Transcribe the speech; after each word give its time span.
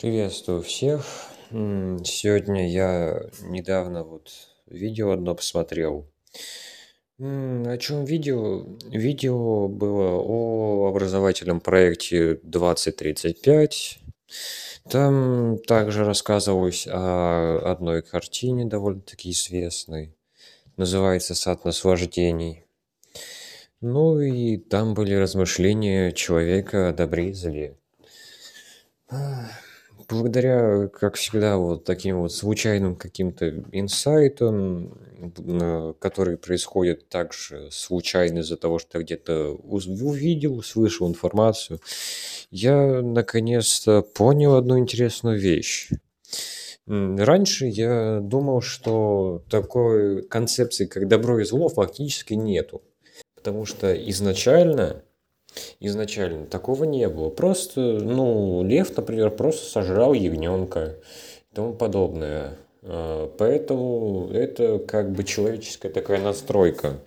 Приветствую 0.00 0.62
всех. 0.62 1.04
Сегодня 1.50 2.66
я 2.66 3.26
недавно 3.42 4.04
вот 4.04 4.30
видео 4.66 5.10
одно 5.10 5.34
посмотрел. 5.34 6.10
О 7.18 7.76
чем 7.76 8.06
видео? 8.06 8.64
Видео 8.88 9.68
было 9.68 10.12
о 10.18 10.88
образовательном 10.88 11.60
проекте 11.60 12.40
2035. 12.42 13.98
Там 14.88 15.58
также 15.58 16.06
рассказывалось 16.06 16.88
о 16.90 17.58
одной 17.62 18.00
картине 18.00 18.64
довольно-таки 18.64 19.30
известной. 19.30 20.16
Называется 20.78 21.34
«Сад 21.34 21.66
наслаждений». 21.66 22.64
Ну 23.82 24.20
и 24.20 24.56
там 24.56 24.94
были 24.94 25.12
размышления 25.14 26.12
человека 26.12 26.88
о 26.88 26.92
добре 26.94 27.28
и 27.28 27.34
зле. 27.34 27.76
Благодаря, 30.08 30.88
как 30.88 31.16
всегда, 31.16 31.56
вот 31.56 31.84
таким 31.84 32.20
вот 32.20 32.32
случайным 32.32 32.96
каким-то 32.96 33.48
инсайтам, 33.72 34.98
которые 36.00 36.36
происходят 36.38 37.08
также 37.08 37.70
случайно 37.70 38.40
из-за 38.40 38.56
того, 38.56 38.78
что 38.78 38.98
я 38.98 39.04
где-то 39.04 39.52
увидел, 39.52 40.56
услышал 40.56 41.08
информацию, 41.08 41.80
я 42.50 43.02
наконец-то 43.02 44.02
понял 44.02 44.54
одну 44.56 44.78
интересную 44.78 45.38
вещь. 45.38 45.90
Раньше 46.86 47.66
я 47.66 48.18
думал, 48.20 48.60
что 48.60 49.42
такой 49.48 50.22
концепции, 50.22 50.86
как 50.86 51.06
добро 51.06 51.38
и 51.40 51.44
зло, 51.44 51.68
фактически 51.68 52.34
нету. 52.34 52.82
Потому 53.36 53.64
что 53.66 53.94
изначально 54.10 55.02
Изначально 55.80 56.46
такого 56.46 56.84
не 56.84 57.08
было. 57.08 57.28
Просто, 57.30 57.80
ну, 57.80 58.62
лев, 58.64 58.96
например, 58.96 59.30
просто 59.30 59.66
сожрал 59.70 60.12
ягненка 60.14 60.96
и 61.50 61.54
тому 61.54 61.74
подобное. 61.74 62.54
А, 62.82 63.30
Поэтому 63.38 64.28
это 64.32 64.78
как 64.78 65.12
бы 65.12 65.24
человеческая 65.24 65.90
такая 65.90 66.20
настройка. 66.20 66.98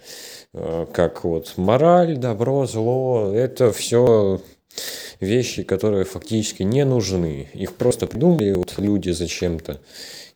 А, 0.54 0.86
Как 0.86 1.24
вот 1.24 1.54
мораль, 1.58 2.18
добро, 2.18 2.66
зло, 2.66 3.32
это 3.34 3.72
все 3.72 4.42
вещи, 5.20 5.64
которые 5.64 6.06
фактически 6.06 6.64
не 6.64 6.86
нужны. 6.86 7.50
Их 7.54 7.76
просто 7.76 8.08
придумали 8.08 8.54
вот 8.54 8.76
люди 8.78 9.12
зачем-то. 9.12 9.80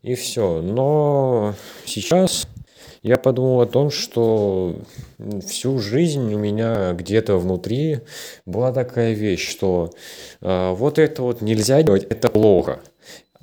И 0.02 0.15
все. 0.15 0.61
Но 0.61 1.55
сейчас 1.85 2.47
я 3.02 3.17
подумал 3.17 3.61
о 3.61 3.66
том, 3.66 3.92
что 3.92 4.75
всю 5.45 5.80
жизнь 5.80 6.33
у 6.33 6.38
меня 6.38 6.94
где-то 6.94 7.38
внутри 7.38 8.00
была 8.45 8.73
такая 8.73 9.14
вещь, 9.14 9.50
что 9.50 9.92
а, 10.42 10.73
вот 10.73 11.00
это 11.00 11.22
вот 11.22 11.42
нельзя 11.42 11.81
делать, 11.81 12.05
это 12.09 12.30
плохо. 12.30 12.80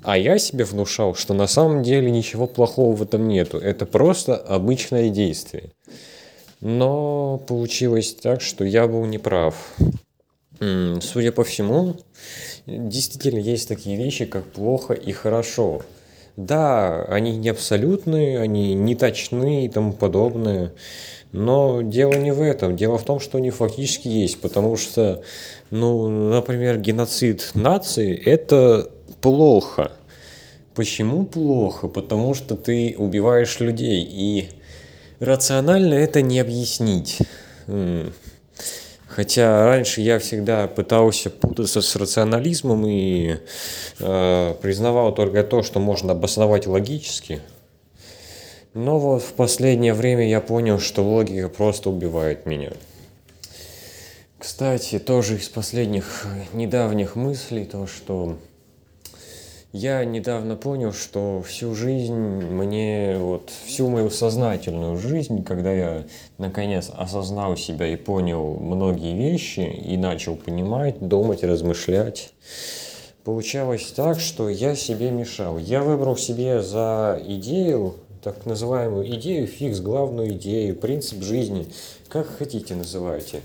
А 0.03 0.17
я 0.17 0.37
себе 0.37 0.63
внушал, 0.63 1.15
что 1.15 1.33
на 1.33 1.47
самом 1.47 1.81
деле 1.81 2.11
ничего 2.11 2.45
плохого 2.45 2.95
в 2.95 3.01
этом 3.01 3.27
нету. 3.27 3.57
Это 3.57 3.85
просто 3.85 4.35
обычное 4.35 5.09
действие. 5.09 5.71
Но 6.61 7.37
получилось 7.47 8.13
так, 8.13 8.41
что 8.41 8.63
я 8.63 8.87
был 8.87 9.05
неправ. 9.05 9.75
Судя 10.59 11.31
по 11.31 11.43
всему, 11.43 11.95
действительно 12.65 13.39
есть 13.39 13.67
такие 13.67 13.97
вещи, 13.97 14.25
как 14.25 14.43
плохо 14.45 14.93
и 14.93 15.11
хорошо. 15.11 15.83
Да, 16.37 17.03
они 17.05 17.35
не 17.35 17.49
абсолютные, 17.49 18.39
они 18.39 18.75
не 18.75 18.93
точны 18.93 19.65
и 19.65 19.69
тому 19.69 19.91
подобное. 19.91 20.71
Но 21.31 21.81
дело 21.81 22.13
не 22.13 22.31
в 22.31 22.41
этом. 22.41 22.75
Дело 22.75 22.99
в 22.99 23.03
том, 23.03 23.19
что 23.19 23.39
они 23.39 23.49
фактически 23.49 24.07
есть. 24.07 24.39
Потому 24.39 24.77
что, 24.77 25.23
ну, 25.71 26.07
например, 26.29 26.77
геноцид 26.77 27.51
нации– 27.55 28.15
это 28.15 28.89
плохо. 29.19 29.91
Почему 30.75 31.25
плохо? 31.25 31.87
Потому 31.87 32.35
что 32.35 32.55
ты 32.55 32.95
убиваешь 32.97 33.59
людей. 33.59 34.07
И 34.07 34.49
рационально 35.19 35.95
это 35.95 36.21
не 36.21 36.39
объяснить. 36.39 37.17
Хотя 39.17 39.65
раньше 39.65 40.01
я 40.01 40.19
всегда 40.19 40.67
пытался 40.67 41.31
путаться 41.31 41.81
с 41.81 41.95
рационализмом 41.95 42.85
и 42.85 43.37
э, 43.99 44.55
признавал 44.61 45.11
только 45.11 45.43
то, 45.43 45.63
что 45.63 45.79
можно 45.79 46.11
обосновать 46.11 46.67
логически. 46.67 47.41
Но 48.75 48.99
вот 48.99 49.23
в 49.23 49.33
последнее 49.33 49.95
время 49.95 50.29
я 50.29 50.39
понял, 50.39 50.77
что 50.77 51.01
логика 51.01 51.49
просто 51.49 51.89
убивает 51.89 52.45
меня. 52.45 52.73
Кстати, 54.37 54.99
тоже 54.99 55.37
из 55.37 55.49
последних 55.49 56.27
э, 56.27 56.55
недавних 56.55 57.15
мыслей 57.15 57.65
то, 57.65 57.87
что 57.87 58.37
я 59.77 60.03
недавно 60.05 60.55
понял, 60.55 60.91
что 60.91 61.43
всю 61.45 61.75
жизнь 61.75 62.13
мне, 62.13 63.17
вот 63.19 63.51
всю 63.65 63.87
мою 63.89 64.09
сознательную 64.09 64.97
жизнь, 64.97 65.43
когда 65.43 65.71
я 65.71 66.03
наконец 66.39 66.89
осознал 66.93 67.55
себя 67.55 67.87
и 67.87 67.95
понял 67.95 68.55
многие 68.59 69.15
вещи 69.15 69.59
и 69.59 69.95
начал 69.95 70.35
понимать, 70.35 70.99
думать, 70.99 71.43
размышлять, 71.43 72.33
получалось 73.23 73.93
так, 73.95 74.19
что 74.19 74.49
я 74.49 74.75
себе 74.75 75.11
мешал. 75.11 75.59
Я 75.59 75.83
выбрал 75.83 76.17
себе 76.17 76.61
за 76.61 77.21
идею, 77.23 77.95
так 78.23 78.47
называемую 78.47 79.07
идею, 79.15 79.45
фикс, 79.45 79.79
главную 79.79 80.31
идею, 80.31 80.75
принцип 80.75 81.21
жизни, 81.21 81.67
как 82.09 82.27
хотите 82.27 82.73
называйте 82.73 83.41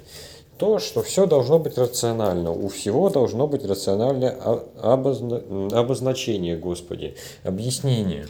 то, 0.58 0.78
что 0.78 1.02
все 1.02 1.26
должно 1.26 1.58
быть 1.58 1.76
рационально. 1.78 2.52
У 2.52 2.68
всего 2.68 3.10
должно 3.10 3.46
быть 3.46 3.64
рациональное 3.64 4.36
обозна... 4.80 5.42
обозначение, 5.72 6.56
Господи, 6.56 7.16
объяснение. 7.42 8.26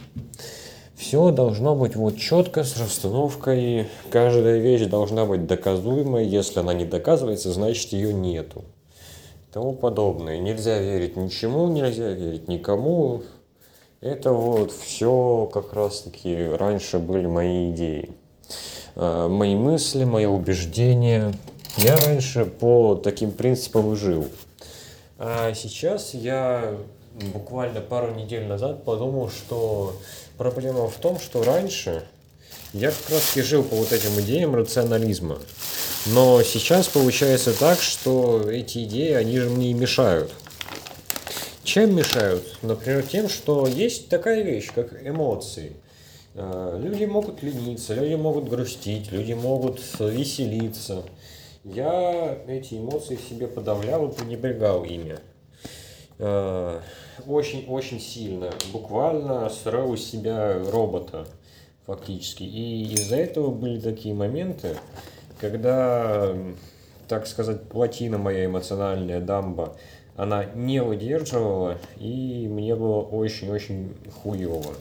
Все 0.95 1.31
должно 1.31 1.75
быть 1.75 1.95
вот 1.95 2.17
четко 2.17 2.63
с 2.63 2.79
расстановкой. 2.79 3.87
Каждая 4.09 4.59
вещь 4.59 4.87
должна 4.87 5.25
быть 5.25 5.45
доказуемой. 5.47 6.25
Если 6.25 6.59
она 6.59 6.73
не 6.73 6.85
доказывается, 6.85 7.51
значит 7.51 7.91
ее 7.93 8.13
нету. 8.13 8.63
И 9.49 9.53
тому 9.53 9.73
подобное. 9.73 10.39
Нельзя 10.39 10.79
верить 10.79 11.17
ничему, 11.17 11.67
нельзя 11.67 12.11
верить 12.11 12.47
никому. 12.47 13.23
Это 14.01 14.33
вот 14.33 14.71
все 14.71 15.49
как 15.53 15.73
раз 15.73 16.01
таки 16.01 16.35
раньше 16.35 16.99
были 16.99 17.25
мои 17.25 17.71
идеи. 17.71 18.09
А, 18.95 19.27
Мои 19.27 19.55
мысли, 19.55 20.03
мои 20.03 20.25
убеждения. 20.25 21.33
Я 21.77 21.97
раньше 21.97 22.45
по 22.45 22.95
таким 22.95 23.31
принципам 23.31 23.93
и 23.93 23.95
жил. 23.95 24.27
А 25.17 25.53
сейчас 25.53 26.13
я 26.13 26.77
буквально 27.33 27.81
пару 27.81 28.13
недель 28.13 28.45
назад 28.45 28.83
подумал, 28.83 29.29
что 29.29 29.95
проблема 30.37 30.87
в 30.87 30.95
том, 30.97 31.19
что 31.19 31.43
раньше 31.43 32.03
я 32.73 32.89
как 32.91 33.09
раз 33.09 33.37
и 33.37 33.41
жил 33.41 33.63
по 33.63 33.75
вот 33.75 33.91
этим 33.91 34.19
идеям 34.21 34.55
рационализма. 34.55 35.39
Но 36.07 36.43
сейчас 36.43 36.87
получается 36.87 37.57
так, 37.57 37.79
что 37.79 38.49
эти 38.49 38.83
идеи, 38.83 39.13
они 39.13 39.39
же 39.39 39.49
мне 39.49 39.71
и 39.71 39.73
мешают. 39.73 40.31
Чем 41.63 41.95
мешают? 41.95 42.43
Например, 42.61 43.03
тем, 43.03 43.29
что 43.29 43.67
есть 43.67 44.09
такая 44.09 44.41
вещь, 44.41 44.69
как 44.75 44.93
эмоции. 45.07 45.73
Э, 46.35 46.77
Люди 46.81 47.05
могут 47.05 47.41
лениться, 47.41 47.93
люди 47.93 48.15
могут 48.15 48.49
грустить, 48.49 49.11
люди 49.11 49.33
могут 49.33 49.79
веселиться. 49.99 51.03
Я 51.63 52.39
эти 52.47 52.75
эмоции 52.75 53.15
в 53.15 53.21
себе 53.21 53.47
подавлял 53.47 54.07
и 54.07 54.13
пренебрегал 54.13 54.83
ими. 54.83 55.17
Э, 56.19 56.81
Очень-очень 57.25 58.01
сильно. 58.01 58.51
Буквально 58.73 59.49
строил 59.49 59.93
из 59.93 60.03
себя 60.03 60.59
робота 60.71 61.25
фактически. 61.85 62.43
И 62.43 62.93
из-за 62.93 63.15
этого 63.15 63.51
были 63.51 63.79
такие 63.79 64.13
моменты, 64.13 64.75
когда, 65.39 66.35
так 67.07 67.27
сказать, 67.27 67.63
плотина 67.69 68.17
моя 68.17 68.45
эмоциональная 68.45 69.21
дамба, 69.21 69.77
она 70.15 70.45
не 70.45 70.81
выдерживала, 70.81 71.77
и 71.97 72.47
мне 72.47 72.75
было 72.75 73.01
очень-очень 73.01 73.95
хуево. 74.21 74.75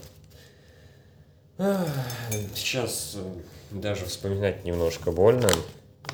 Сейчас 2.54 3.16
э, 3.16 3.22
даже 3.70 4.04
вспоминать 4.06 4.64
немножко 4.64 5.12
больно, 5.12 5.48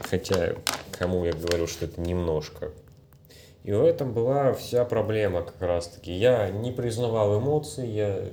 хотя 0.02 0.54
кому 0.98 1.24
я 1.24 1.32
говорю, 1.32 1.66
что 1.66 1.84
это 1.84 2.00
немножко. 2.00 2.72
И 3.64 3.72
в 3.72 3.84
этом 3.84 4.12
была 4.12 4.52
вся 4.54 4.84
проблема 4.84 5.42
как 5.42 5.60
раз-таки. 5.60 6.12
Я 6.12 6.48
не 6.50 6.72
признавал 6.72 7.38
эмоций, 7.38 7.88
я 7.88 8.24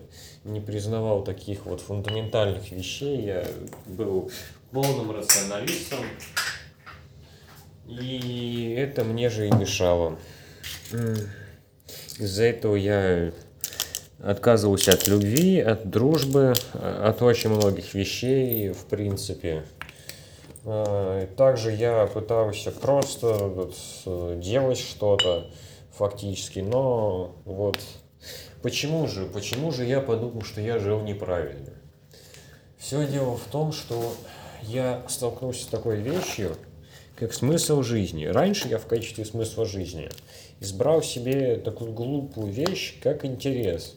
не 0.43 0.61
признавал 0.61 1.23
таких 1.23 1.65
вот 1.65 1.81
фундаментальных 1.81 2.71
вещей, 2.71 3.21
я 3.21 3.45
был 3.85 4.31
полным 4.71 5.11
рационалистом, 5.11 5.99
и 7.87 8.75
это 8.77 9.03
мне 9.03 9.29
же 9.29 9.47
и 9.47 9.51
мешало. 9.51 10.17
Из-за 12.17 12.43
этого 12.43 12.75
я 12.75 13.31
отказывался 14.23 14.93
от 14.93 15.07
любви, 15.07 15.59
от 15.59 15.89
дружбы, 15.89 16.53
от 16.73 17.21
очень 17.21 17.49
многих 17.49 17.93
вещей, 17.93 18.69
в 18.69 18.85
принципе. 18.85 19.65
И 20.65 21.27
Также 21.37 21.71
я 21.73 22.07
пытался 22.07 22.71
просто 22.71 23.69
э, 24.07 24.39
делать 24.41 24.79
что-то 24.79 25.51
фактически, 25.91 26.57
но 26.59 27.35
вот 27.45 27.77
почему 28.63 29.07
же, 29.07 29.25
почему 29.27 29.71
же 29.71 29.85
я 29.85 30.01
подумал, 30.01 30.41
что 30.41 30.61
я 30.61 30.79
жил 30.79 31.01
неправильно? 31.01 31.71
Все 32.79 33.05
дело 33.05 33.37
в 33.37 33.43
том, 33.51 33.71
что 33.73 34.15
я 34.63 35.03
столкнулся 35.07 35.65
с 35.65 35.67
такой 35.67 35.97
вещью, 35.97 36.57
как 37.15 37.33
смысл 37.33 37.83
жизни. 37.83 38.25
Раньше 38.25 38.67
я 38.67 38.79
в 38.79 38.87
качестве 38.87 39.23
смысла 39.23 39.65
жизни 39.65 40.09
избрал 40.61 41.03
себе 41.03 41.57
такую 41.57 41.93
глупую 41.93 42.51
вещь, 42.51 42.99
как 43.03 43.23
интерес. 43.23 43.95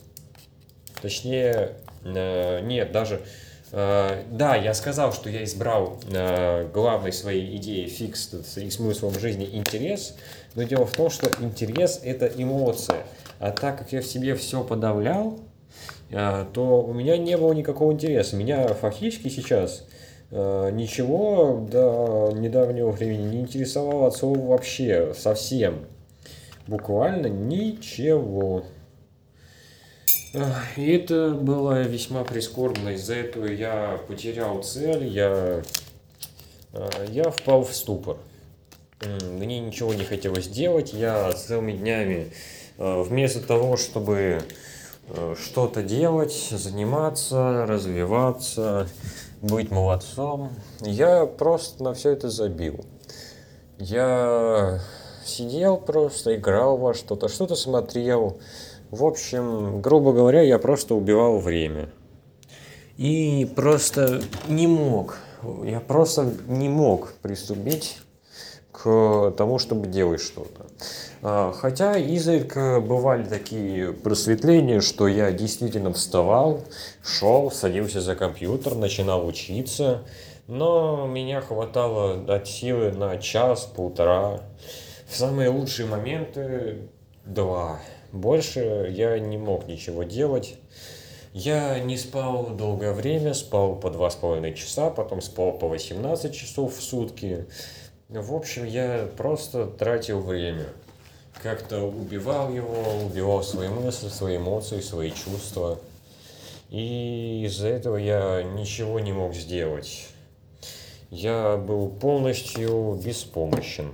Точнее, 1.01 1.77
э, 2.05 2.61
нет, 2.61 2.93
даже 2.93 3.23
Э, 3.23 3.48
да, 3.71 4.57
я 4.57 4.73
сказал, 4.73 5.13
что 5.13 5.29
я 5.29 5.45
избрал 5.45 5.99
э, 6.11 6.69
главной 6.73 7.13
своей 7.13 7.57
идеей 7.57 7.89
фикс 7.89 8.33
и 8.57 8.71
смыслом 8.71 9.19
жизни 9.19 9.49
интерес, 9.53 10.17
но 10.55 10.63
дело 10.63 10.87
в 10.87 10.93
том, 10.93 11.11
что 11.11 11.31
интерес– 11.43 12.01
это 12.05 12.27
эмоция. 12.27 13.05
А 13.39 13.51
так 13.51 13.79
как 13.79 13.93
я 13.93 14.01
в 14.01 14.07
себе 14.07 14.35
все 14.37 14.65
подавлял, 14.65 15.39
э, 16.11 16.47
то 16.53 16.83
у 16.83 16.95
меня 16.95 17.19
не 17.19 17.37
было 17.37 17.53
никакого 17.53 17.93
интереса. 17.93 18.37
Меня 18.37 18.69
фактически 18.69 19.29
сейчас 19.29 19.85
ничего 20.31 21.67
до 21.73 22.35
недавнего 22.37 22.91
времени 22.91 23.37
не 23.37 23.41
интересовало 23.41 24.09
от 24.09 24.15
слова 24.15 24.39
вообще, 24.39 25.15
совсем. 25.17 25.87
Буквально 26.67 27.29
ничего. 27.29 28.63
И 30.77 30.91
это 30.93 31.31
было 31.31 31.83
весьма 31.83 32.25
прискорбно. 32.25 32.91
Из-за 32.91 33.15
этого 33.15 33.47
я 33.47 33.99
потерял 34.07 34.63
цель, 34.63 35.07
я, 35.07 35.63
э, 36.73 37.07
я 37.09 37.31
впал 37.31 37.65
в 37.65 37.75
ступор. 37.75 38.19
Мне 39.23 39.61
ничего 39.61 39.95
не 39.95 40.05
хотелось 40.05 40.49
делать. 40.49 40.93
Я 40.93 41.33
целыми 41.33 41.73
днями 41.73 42.33
э, 42.77 43.03
вместо 43.03 43.41
того, 43.41 43.77
чтобы 43.77 44.43
э, 45.09 45.35
что-то 45.43 45.83
делать, 45.83 46.35
заниматься, 46.51 47.65
развиваться, 47.67 48.89
быть 49.41 49.71
молодцом, 49.71 50.51
я 50.81 51.27
просто 51.27 51.83
на 51.83 51.95
все 51.95 52.11
это 52.11 52.29
забил. 52.29 52.85
Я 53.79 54.81
сидел 55.25 55.77
просто, 55.79 56.35
играл 56.35 56.77
во 56.77 56.95
что-то, 56.95 57.29
что-то 57.29 57.55
смотрел, 57.55 58.41
в 58.91 59.05
общем, 59.05 59.81
грубо 59.81 60.13
говоря, 60.13 60.43
я 60.43 60.59
просто 60.59 60.95
убивал 60.95 61.39
время. 61.39 61.91
И 62.97 63.49
просто 63.55 64.23
не 64.49 64.67
мог, 64.67 65.19
я 65.65 65.81
просто 65.81 66.33
не 66.47 66.69
мог 66.69 67.13
приступить 67.23 67.99
к 68.73 69.35
тому, 69.37 69.59
чтобы 69.59 69.87
делать 69.87 70.21
что-то. 70.21 70.67
А, 71.23 71.53
хотя 71.53 71.97
изредка 71.97 72.81
бывали 72.81 73.25
такие 73.25 73.93
просветления, 73.93 74.81
что 74.81 75.09
я 75.09 75.33
действительно 75.33 75.93
вставал, 75.93 76.61
шел, 77.03 77.51
садился 77.51 78.01
за 78.01 78.15
компьютер, 78.15 78.75
начинал 78.75 79.27
учиться, 79.27 80.05
но 80.47 81.07
меня 81.07 81.41
хватало 81.41 82.17
дать 82.17 82.49
силы 82.49 82.93
на 82.93 83.19
час-полтора. 83.19 84.41
В 85.09 85.17
самые 85.17 85.49
лучшие 85.49 85.89
моменты 85.89 86.89
два. 87.25 87.81
Больше 88.13 88.89
я 88.91 89.19
не 89.19 89.37
мог 89.37 89.67
ничего 89.67 90.03
делать. 90.03 90.57
Я 91.35 91.79
не 91.79 91.97
спал 91.99 92.49
долгое 92.49 92.93
время, 92.93 93.35
спал 93.35 93.77
по 93.77 93.91
два 93.91 94.11
с 94.11 94.17
половиной 94.17 94.55
часа, 94.55 94.91
потом 94.91 95.21
спал 95.21 95.53
по 95.53 95.69
18 95.69 96.35
часов 96.35 96.77
в 96.77 96.83
сутки. 96.83 97.47
В 98.09 98.35
общем, 98.35 98.65
я 98.65 99.09
просто 99.17 99.67
тратил 99.67 100.21
время. 100.21 100.67
Как-то 101.43 101.83
убивал 101.83 102.53
его, 102.53 103.05
убивал 103.05 103.43
свои 103.43 103.69
мысли, 103.69 104.09
свои 104.09 104.39
эмоции, 104.39 104.81
свои 104.81 105.11
чувства. 105.11 105.79
И 106.71 107.45
из-за 107.45 107.69
этого 107.69 107.97
я 107.97 108.43
ничего 108.43 108.99
не 108.99 109.13
мог 109.13 109.35
сделать. 109.35 110.09
Я 111.11 111.57
был 111.57 111.91
полностью 111.91 112.99
беспомощен. 113.05 113.93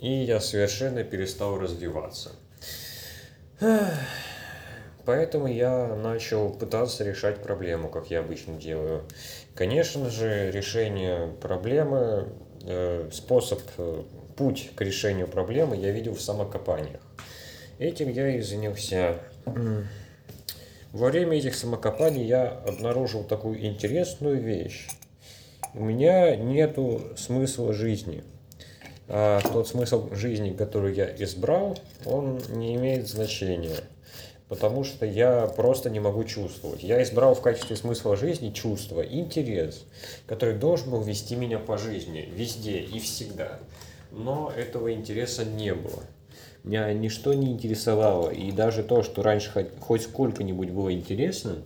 И 0.00 0.12
я 0.12 0.40
совершенно 0.40 1.04
перестал 1.04 1.58
развиваться. 1.58 2.32
Поэтому 5.04 5.46
я 5.46 5.94
начал 5.96 6.50
пытаться 6.50 7.02
решать 7.02 7.42
проблему, 7.42 7.88
как 7.88 8.10
я 8.10 8.20
обычно 8.20 8.54
делаю. 8.54 9.04
Конечно 9.54 10.10
же, 10.10 10.50
решение 10.50 11.28
проблемы, 11.40 12.28
э, 12.64 13.08
способ, 13.10 13.60
э, 13.78 14.02
путь 14.36 14.70
к 14.76 14.82
решению 14.82 15.26
проблемы 15.26 15.76
я 15.76 15.90
видел 15.92 16.14
в 16.14 16.20
самокопаниях. 16.20 17.00
Этим 17.78 18.10
я 18.10 18.36
и 18.36 18.40
занялся. 18.40 19.18
Во 20.92 21.08
время 21.08 21.38
этих 21.38 21.54
самокопаний 21.54 22.26
я 22.26 22.48
обнаружил 22.48 23.24
такую 23.24 23.64
интересную 23.64 24.40
вещь. 24.40 24.88
У 25.74 25.84
меня 25.84 26.36
нету 26.36 27.02
смысла 27.16 27.72
жизни 27.72 28.24
а 29.08 29.40
тот 29.40 29.68
смысл 29.68 30.12
жизни, 30.12 30.52
который 30.52 30.94
я 30.94 31.06
избрал, 31.16 31.78
он 32.04 32.40
не 32.50 32.74
имеет 32.74 33.08
значения. 33.08 33.80
Потому 34.48 34.84
что 34.84 35.04
я 35.04 35.46
просто 35.46 35.90
не 35.90 36.00
могу 36.00 36.24
чувствовать. 36.24 36.82
Я 36.82 37.02
избрал 37.02 37.34
в 37.34 37.42
качестве 37.42 37.76
смысла 37.76 38.16
жизни 38.16 38.50
чувство, 38.50 39.02
интерес, 39.02 39.84
который 40.26 40.54
должен 40.54 40.90
был 40.90 41.02
вести 41.02 41.36
меня 41.36 41.58
по 41.58 41.76
жизни, 41.76 42.28
везде 42.34 42.78
и 42.78 42.98
всегда. 42.98 43.58
Но 44.10 44.50
этого 44.54 44.92
интереса 44.92 45.44
не 45.44 45.74
было. 45.74 46.02
Меня 46.64 46.92
ничто 46.92 47.34
не 47.34 47.52
интересовало. 47.52 48.30
И 48.30 48.50
даже 48.52 48.82
то, 48.82 49.02
что 49.02 49.22
раньше 49.22 49.50
хоть, 49.52 49.68
хоть 49.80 50.02
сколько-нибудь 50.02 50.70
было 50.70 50.92
интересно, 50.92 51.56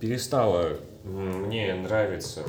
перестало 0.00 0.78
мне 1.04 1.72
нравиться. 1.74 2.42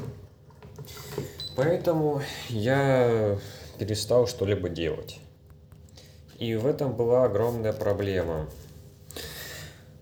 Поэтому 1.55 2.21
я 2.49 3.37
перестал 3.83 4.27
что-либо 4.27 4.69
делать. 4.69 5.19
И 6.39 6.55
в 6.55 6.65
этом 6.65 6.93
была 6.95 7.25
огромная 7.25 7.73
проблема. 7.73 8.47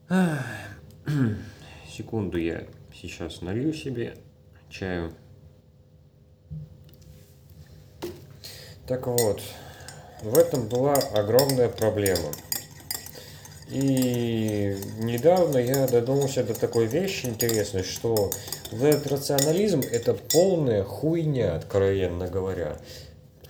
Секунду, 1.90 2.38
я 2.38 2.66
сейчас 2.94 3.42
налью 3.42 3.74
себе 3.74 4.14
чаю. 4.70 5.12
Так 8.88 9.08
вот, 9.08 9.42
в 10.22 10.38
этом 10.38 10.68
была 10.68 10.94
огромная 10.94 11.70
проблема. 11.70 12.32
И 13.68 14.78
недавно 15.00 15.58
я 15.58 15.88
додумался 15.88 16.44
до 16.44 16.54
такой 16.54 16.86
вещи 16.86 17.26
интересной, 17.26 17.84
что 17.84 18.30
этот 18.72 19.08
рационализм 19.08 19.82
это 19.92 20.14
полная 20.14 20.84
хуйня, 20.84 21.56
откровенно 21.56 22.28
говоря. 22.28 22.78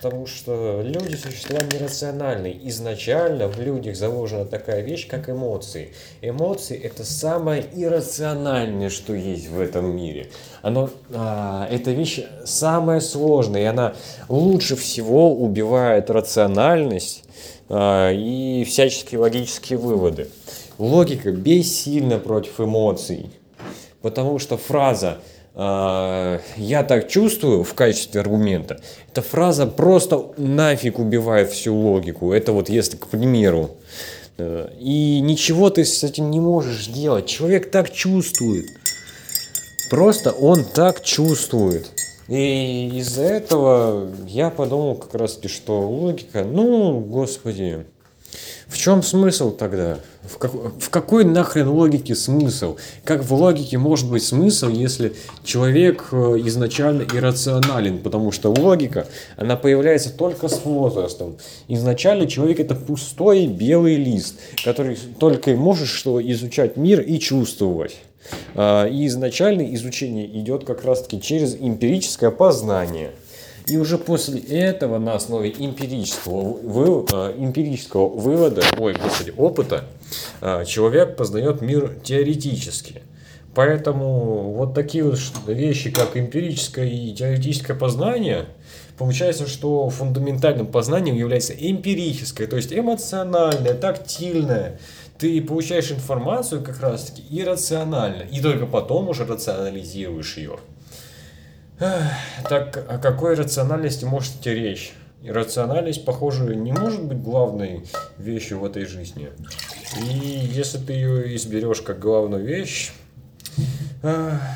Потому 0.02 0.26
что 0.26 0.82
люди 0.82 1.14
существа 1.14 1.60
нерациональные. 1.72 2.58
Изначально 2.68 3.46
в 3.46 3.60
людях 3.60 3.94
заложена 3.94 4.44
такая 4.44 4.80
вещь, 4.80 5.06
как 5.06 5.30
эмоции. 5.30 5.92
Эмоции 6.20 6.76
это 6.76 7.04
самое 7.04 7.64
иррациональное, 7.72 8.90
что 8.90 9.14
есть 9.14 9.46
в 9.46 9.60
этом 9.60 9.94
мире. 9.94 10.28
Оно, 10.60 10.90
а, 11.14 11.68
эта 11.70 11.92
вещь 11.92 12.18
самая 12.44 12.98
сложная, 12.98 13.62
и 13.62 13.66
она 13.66 13.94
лучше 14.28 14.74
всего 14.74 15.36
убивает 15.36 16.10
рациональность 16.10 17.22
а, 17.68 18.10
и 18.10 18.64
всяческие 18.64 19.20
логические 19.20 19.78
выводы. 19.78 20.28
Логика 20.78 21.30
бессильна 21.30 22.18
против 22.18 22.60
эмоций. 22.60 23.30
Потому 24.00 24.40
что 24.40 24.56
фраза 24.56 25.18
я 25.54 26.84
так 26.88 27.08
чувствую 27.08 27.62
в 27.62 27.74
качестве 27.74 28.20
аргумента, 28.20 28.80
эта 29.10 29.20
фраза 29.20 29.66
просто 29.66 30.32
нафиг 30.38 30.98
убивает 30.98 31.50
всю 31.50 31.74
логику. 31.74 32.32
Это 32.32 32.52
вот 32.52 32.70
если 32.70 32.96
к 32.96 33.06
примеру. 33.08 33.72
Э, 34.38 34.68
и 34.78 35.20
ничего 35.20 35.70
ты 35.70 35.84
с 35.84 36.02
этим 36.02 36.30
не 36.30 36.40
можешь 36.40 36.86
делать. 36.86 37.26
Человек 37.26 37.70
так 37.70 37.90
чувствует. 37.92 38.66
Просто 39.90 40.32
он 40.32 40.64
так 40.64 41.02
чувствует. 41.02 41.90
И 42.28 42.90
из-за 42.94 43.24
этого 43.24 44.08
я 44.26 44.48
подумал 44.50 44.94
как 44.94 45.14
раз 45.14 45.34
таки, 45.34 45.48
что 45.48 45.82
логика, 45.82 46.44
ну, 46.44 47.00
господи, 47.00 47.84
в 48.66 48.78
чем 48.78 49.02
смысл 49.02 49.50
тогда? 49.50 49.98
В, 50.22 50.38
как, 50.38 50.52
в 50.54 50.88
какой 50.88 51.24
нахрен 51.24 51.68
логике 51.68 52.14
смысл? 52.14 52.76
Как 53.04 53.22
в 53.22 53.34
логике 53.34 53.76
может 53.76 54.08
быть 54.10 54.24
смысл, 54.24 54.68
если 54.68 55.14
человек 55.44 56.08
э, 56.12 56.16
изначально 56.46 57.02
иррационален? 57.02 57.98
Потому 57.98 58.32
что 58.32 58.50
логика, 58.50 59.06
она 59.36 59.56
появляется 59.56 60.10
только 60.10 60.48
с 60.48 60.64
возрастом. 60.64 61.36
Изначально 61.68 62.26
человек 62.26 62.60
это 62.60 62.74
пустой 62.74 63.46
белый 63.46 63.96
лист, 63.96 64.36
который 64.64 64.96
только 65.18 65.50
и 65.50 65.54
может 65.54 65.88
что 65.88 66.20
изучать 66.22 66.76
мир 66.76 67.00
и 67.00 67.18
чувствовать. 67.18 67.96
А, 68.54 68.86
и 68.86 69.06
изначально 69.06 69.74
изучение 69.74 70.26
идет 70.40 70.64
как 70.64 70.84
раз 70.84 71.02
таки 71.02 71.20
через 71.20 71.56
эмпирическое 71.56 72.30
познание– 72.30 73.10
И 73.66 73.76
уже 73.76 73.96
после 73.96 74.40
этого 74.40 74.98
на 74.98 75.14
основе 75.14 75.54
эмпирического, 75.56 76.58
вы, 76.62 77.06
э, 77.12 77.34
эмпирического 77.38 78.08
вывода, 78.08 78.62
ой, 78.78 78.94
господи, 78.94 79.32
опыта, 79.36 79.84
э, 80.40 80.64
человек 80.66 81.16
познает 81.16 81.60
мир 81.60 81.96
теоретически. 82.02 83.02
Поэтому 83.54 84.52
вот 84.54 84.74
такие 84.74 85.04
вот 85.04 85.18
вещи, 85.46 85.90
как 85.90 86.16
эмпирическое 86.16 86.86
и 86.86 87.12
теоретическое 87.12 87.74
познание, 87.74 88.46
получается, 88.96 89.46
что 89.46 89.90
фундаментальным 89.90 90.66
познанием 90.66 91.16
является 91.16 91.52
эмпирическое, 91.52 92.46
то 92.46 92.56
есть 92.56 92.72
эмоциональное, 92.72 93.74
тактильное. 93.74 94.80
Ты 95.18 95.40
получаешь 95.42 95.92
информацию 95.92 96.64
как 96.64 96.80
раз-таки 96.80 97.22
иррационально, 97.30 98.22
и 98.22 98.40
только 98.40 98.66
потом 98.66 99.08
уже 99.10 99.24
рационализируешь 99.24 100.36
ее. 100.38 100.58
Так 101.78 102.84
о 102.88 102.98
какой 102.98 103.34
рациональности 103.34 104.04
может 104.04 104.34
идти 104.36 104.50
речь? 104.50 104.92
Иррациональность, 105.22 106.04
похоже, 106.04 106.54
не 106.56 106.72
может 106.72 107.04
быть 107.04 107.22
главной 107.22 107.84
вещью 108.18 108.58
в 108.58 108.64
этой 108.64 108.84
жизни. 108.86 109.30
И 110.00 110.16
если 110.16 110.78
ты 110.78 110.92
ее 110.94 111.36
изберешь 111.36 111.80
как 111.80 111.98
главную 111.98 112.44
вещь, 112.44 112.92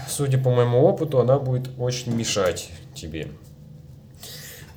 судя 0.09 0.39
по 0.39 0.51
моему 0.51 0.83
опыту, 0.83 1.21
она 1.21 1.39
будет 1.39 1.69
очень 1.79 2.15
мешать 2.15 2.71
тебе. 2.95 3.29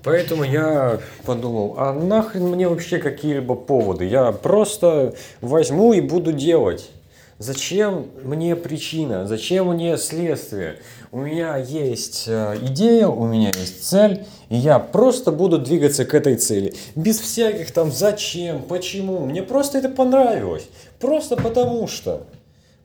Поэтому 0.03 0.43
я 0.43 1.00
подумал, 1.25 1.75
а 1.77 1.91
нахрен 1.91 2.48
мне 2.48 2.69
вообще 2.69 3.00
какие-либо 3.00 3.55
поводы? 3.55 4.05
Я 4.05 4.31
просто 4.31 5.13
возьму 5.41 5.93
и 5.93 6.01
буду 6.01 6.34
делать. 6.34 6.89
Зачем 7.38 8.08
мне 8.24 8.55
причина? 8.55 9.25
Зачем 9.25 9.74
мне 9.74 9.98
следствие? 9.98 10.79
У 11.11 11.21
меня 11.21 11.57
есть 11.57 12.25
э, 12.27 12.59
идея, 12.61 13.07
у 13.07 13.25
меня 13.25 13.47
есть 13.47 13.83
цель, 13.83 14.27
и 14.49 14.55
я 14.55 14.77
просто 14.77 15.31
буду 15.31 15.57
двигаться 15.57 16.05
к 16.05 16.13
этой 16.13 16.35
цели. 16.35 16.75
Без 16.95 17.19
всяких 17.19 17.71
там 17.71 17.91
зачем, 17.91 18.61
почему. 18.61 19.25
Мне 19.25 19.41
просто 19.41 19.79
это 19.79 19.89
понравилось. 19.89 20.67
Просто 20.99 21.35
потому 21.35 21.87
что. 21.87 22.27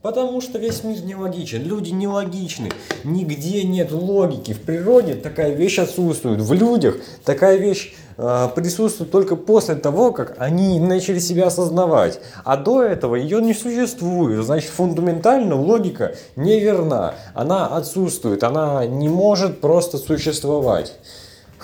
Потому 0.00 0.40
что 0.40 0.58
весь 0.58 0.84
мир 0.84 1.02
нелогичен, 1.02 1.62
люди 1.64 1.90
нелогичны, 1.90 2.70
нигде 3.04 3.62
нет 3.62 3.90
логики. 3.92 4.52
В 4.52 4.60
природе 4.60 5.14
такая 5.14 5.52
вещь 5.52 5.78
отсутствует, 5.78 6.40
в 6.40 6.52
людях 6.54 6.96
такая 7.24 7.56
вещь 7.56 7.94
присутствует 8.16 9.11
только 9.11 9.37
после 9.37 9.75
того, 9.75 10.12
как 10.12 10.37
они 10.38 10.78
начали 10.80 11.18
себя 11.18 11.47
осознавать. 11.47 12.21
А 12.44 12.56
до 12.56 12.83
этого 12.83 13.16
ее 13.16 13.40
не 13.40 13.54
существует. 13.54 14.44
Значит, 14.44 14.71
фундаментально 14.71 15.54
логика 15.54 16.14
неверна, 16.37 17.14
она 17.35 17.66
отсутствует, 17.66 18.44
она 18.44 18.87
не 18.87 19.09
может 19.09 19.61
просто 19.61 19.99
существовать. 19.99 20.94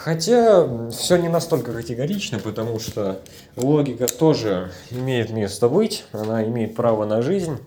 Хотя 0.02 0.66
все 0.90 1.16
не 1.16 1.28
настолько 1.28 1.74
категорично, 1.74 2.38
потому 2.38 2.80
что 2.80 3.20
логика 3.56 4.06
тоже 4.06 4.70
имеет 4.90 5.30
место 5.30 5.68
быть, 5.68 6.04
она 6.12 6.42
имеет 6.44 6.74
право 6.74 7.04
на 7.04 7.20
жизнь. 7.20 7.58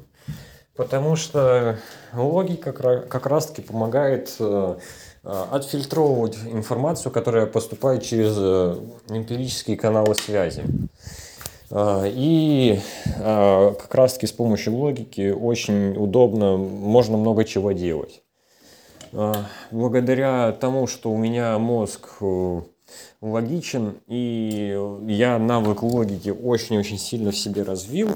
Потому 0.76 1.16
что 1.16 1.78
логика 2.12 2.74
как 2.74 3.28
раз-таки 3.28 3.62
помогает 3.62 4.34
э, 4.40 4.78
э, 4.78 4.80
отфильтровывать 5.24 6.38
информацию, 6.52 7.12
которая 7.12 7.46
поступает 7.46 8.04
через 8.04 8.36
э, 8.38 8.78
эмпирические 9.10 9.78
каналы 9.78 10.16
связи. 10.16 10.64
И 11.76 12.80
как 13.16 13.96
раз-таки 13.96 14.28
с 14.28 14.32
помощью 14.32 14.76
логики 14.76 15.32
очень 15.32 15.98
удобно, 15.98 16.56
можно 16.56 17.18
много 17.18 17.46
чего 17.46 17.72
делать. 17.72 18.22
Благодаря 19.72 20.52
тому, 20.52 20.86
что 20.86 21.12
у 21.12 21.18
меня 21.18 21.58
мозг 21.58 22.22
логичен, 23.22 23.96
и 24.06 24.78
я 25.08 25.40
навык 25.40 25.82
логики 25.82 26.30
очень-очень 26.30 27.00
сильно 27.00 27.32
в 27.32 27.38
себе 27.38 27.64
развил, 27.64 28.12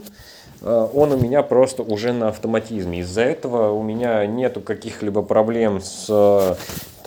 Э, 0.61 0.87
он 0.93 1.11
у 1.11 1.17
меня 1.17 1.43
просто 1.43 1.83
уже 1.83 2.13
на 2.13 2.29
автоматизме. 2.29 2.99
Из-за 2.99 3.21
этого 3.21 3.71
у 3.71 3.83
меня 3.83 4.25
нету 4.25 4.61
каких-либо 4.61 5.21
проблем 5.21 5.81
с 5.81 6.07
э, 6.09 6.55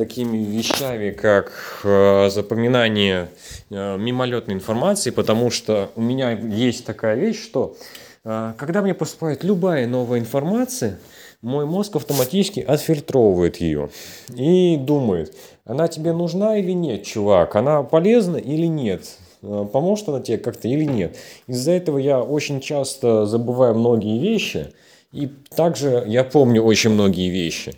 такими 0.01 0.39
вещами, 0.39 1.11
как 1.11 1.53
э, 1.85 2.31
запоминание 2.31 3.29
мимолетной 3.71 4.55
информации, 4.55 5.11
потому 5.11 5.51
что 5.51 5.91
у 5.95 6.01
меня 6.01 6.33
есть 6.33 6.85
такая 6.85 7.17
вещь, 7.17 7.41
что 7.41 7.77
когда 8.23 8.83
мне 8.83 8.95
поступает 8.95 9.45
любая 9.45 9.87
новая 9.87 10.19
информация, 10.19 10.99
мой 11.43 11.65
мозг 11.65 11.97
автоматически 11.97 12.61
отфильтровывает 12.61 13.57
ее 13.57 13.89
и 14.35 14.77
думает, 14.77 15.35
она 15.65 15.89
тебе 15.89 16.13
нужна 16.13 16.59
или 16.59 16.73
нет, 16.73 17.05
чувак, 17.05 17.57
она 17.57 17.83
полезна 17.83 18.37
или 18.37 18.67
нет. 18.67 19.05
Э, 19.43 19.67
поможет 19.73 20.09
она 20.09 20.21
тебе 20.21 20.39
как-то 20.39 20.69
или 20.69 20.85
нет. 20.85 21.17
Из-за 21.47 21.73
этого 21.73 21.99
я 21.99 22.21
очень 22.21 22.61
часто 22.61 23.27
забываю 23.27 23.75
многие 23.75 24.19
вещи, 24.19 24.73
и 25.13 25.29
также 25.57 26.05
я 26.07 26.25
помню 26.25 26.63
очень 26.63 26.91
многие 26.91 27.31
вещи. 27.31 27.73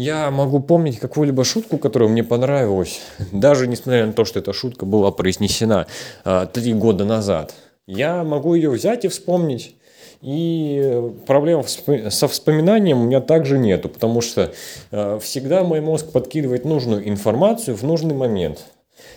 Я 0.00 0.30
могу 0.30 0.60
помнить 0.60 1.00
какую-либо 1.00 1.42
шутку, 1.42 1.76
которая 1.76 2.08
мне 2.08 2.22
понравилась, 2.22 3.00
даже 3.32 3.66
несмотря 3.66 4.06
на 4.06 4.12
то, 4.12 4.24
что 4.24 4.38
эта 4.38 4.52
шутка 4.52 4.86
была 4.86 5.10
произнесена 5.10 5.88
а, 6.24 6.46
три 6.46 6.72
года 6.72 7.04
назад. 7.04 7.52
Я 7.88 8.22
могу 8.22 8.54
ее 8.54 8.70
взять 8.70 9.04
и 9.04 9.08
вспомнить. 9.08 9.74
И 10.22 11.02
проблем 11.26 11.64
со 11.64 12.28
вспоминанием 12.28 13.00
у 13.00 13.04
меня 13.06 13.20
также 13.20 13.58
нету, 13.58 13.88
потому 13.88 14.20
что 14.20 14.52
э, 14.90 15.18
всегда 15.20 15.64
мой 15.64 15.80
мозг 15.80 16.12
подкидывает 16.12 16.64
нужную 16.64 17.08
информацию 17.08 17.76
в 17.76 17.82
нужный 17.82 18.14
момент. 18.14 18.66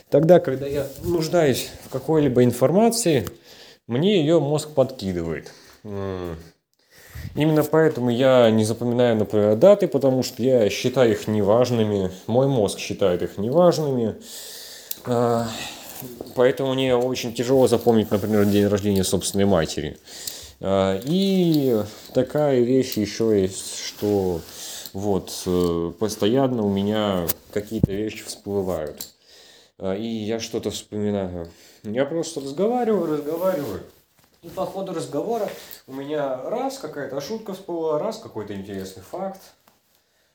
Тогда, 0.09 0.39
когда 0.39 0.65
я 0.65 0.87
нуждаюсь 1.03 1.69
в 1.85 1.89
какой-либо 1.89 2.43
информации, 2.43 3.27
мне 3.87 4.19
ее 4.19 4.39
мозг 4.39 4.69
подкидывает. 4.69 5.51
Именно 7.35 7.63
поэтому 7.63 8.09
я 8.09 8.49
не 8.49 8.65
запоминаю, 8.65 9.15
например, 9.15 9.55
даты, 9.55 9.87
потому 9.87 10.23
что 10.23 10.43
я 10.43 10.69
считаю 10.69 11.11
их 11.11 11.27
неважными. 11.27 12.11
Мой 12.27 12.47
мозг 12.47 12.79
считает 12.79 13.21
их 13.21 13.37
неважными. 13.37 14.15
А, 15.05 15.47
поэтому 16.35 16.73
мне 16.73 16.95
очень 16.95 17.33
тяжело 17.33 17.67
запомнить, 17.67 18.11
например, 18.11 18.45
день 18.45 18.67
рождения 18.67 19.03
собственной 19.03 19.45
матери. 19.45 19.97
А, 20.59 20.99
и 21.03 21.81
такая 22.13 22.59
вещь 22.59 22.97
еще 22.97 23.41
есть, 23.41 23.79
что 23.79 24.41
вот 24.93 25.31
э, 25.45 25.91
постоянно 25.99 26.63
у 26.63 26.69
меня 26.69 27.25
какие-то 27.53 27.93
вещи 27.93 28.23
всплывают. 28.25 29.07
А, 29.79 29.95
и 29.95 30.05
я 30.05 30.39
что-то 30.39 30.69
вспоминаю. 30.69 31.47
Я 31.83 32.05
просто 32.05 32.41
разговариваю, 32.41 33.17
разговариваю. 33.17 33.81
И 34.43 34.49
по 34.49 34.65
ходу 34.65 34.91
разговора 34.95 35.47
у 35.85 35.93
меня 35.93 36.41
раз 36.49 36.79
какая-то 36.79 37.21
шутка 37.21 37.53
всплыла, 37.53 37.99
раз 37.99 38.17
какой-то 38.17 38.55
интересный 38.55 39.03
факт. 39.03 39.39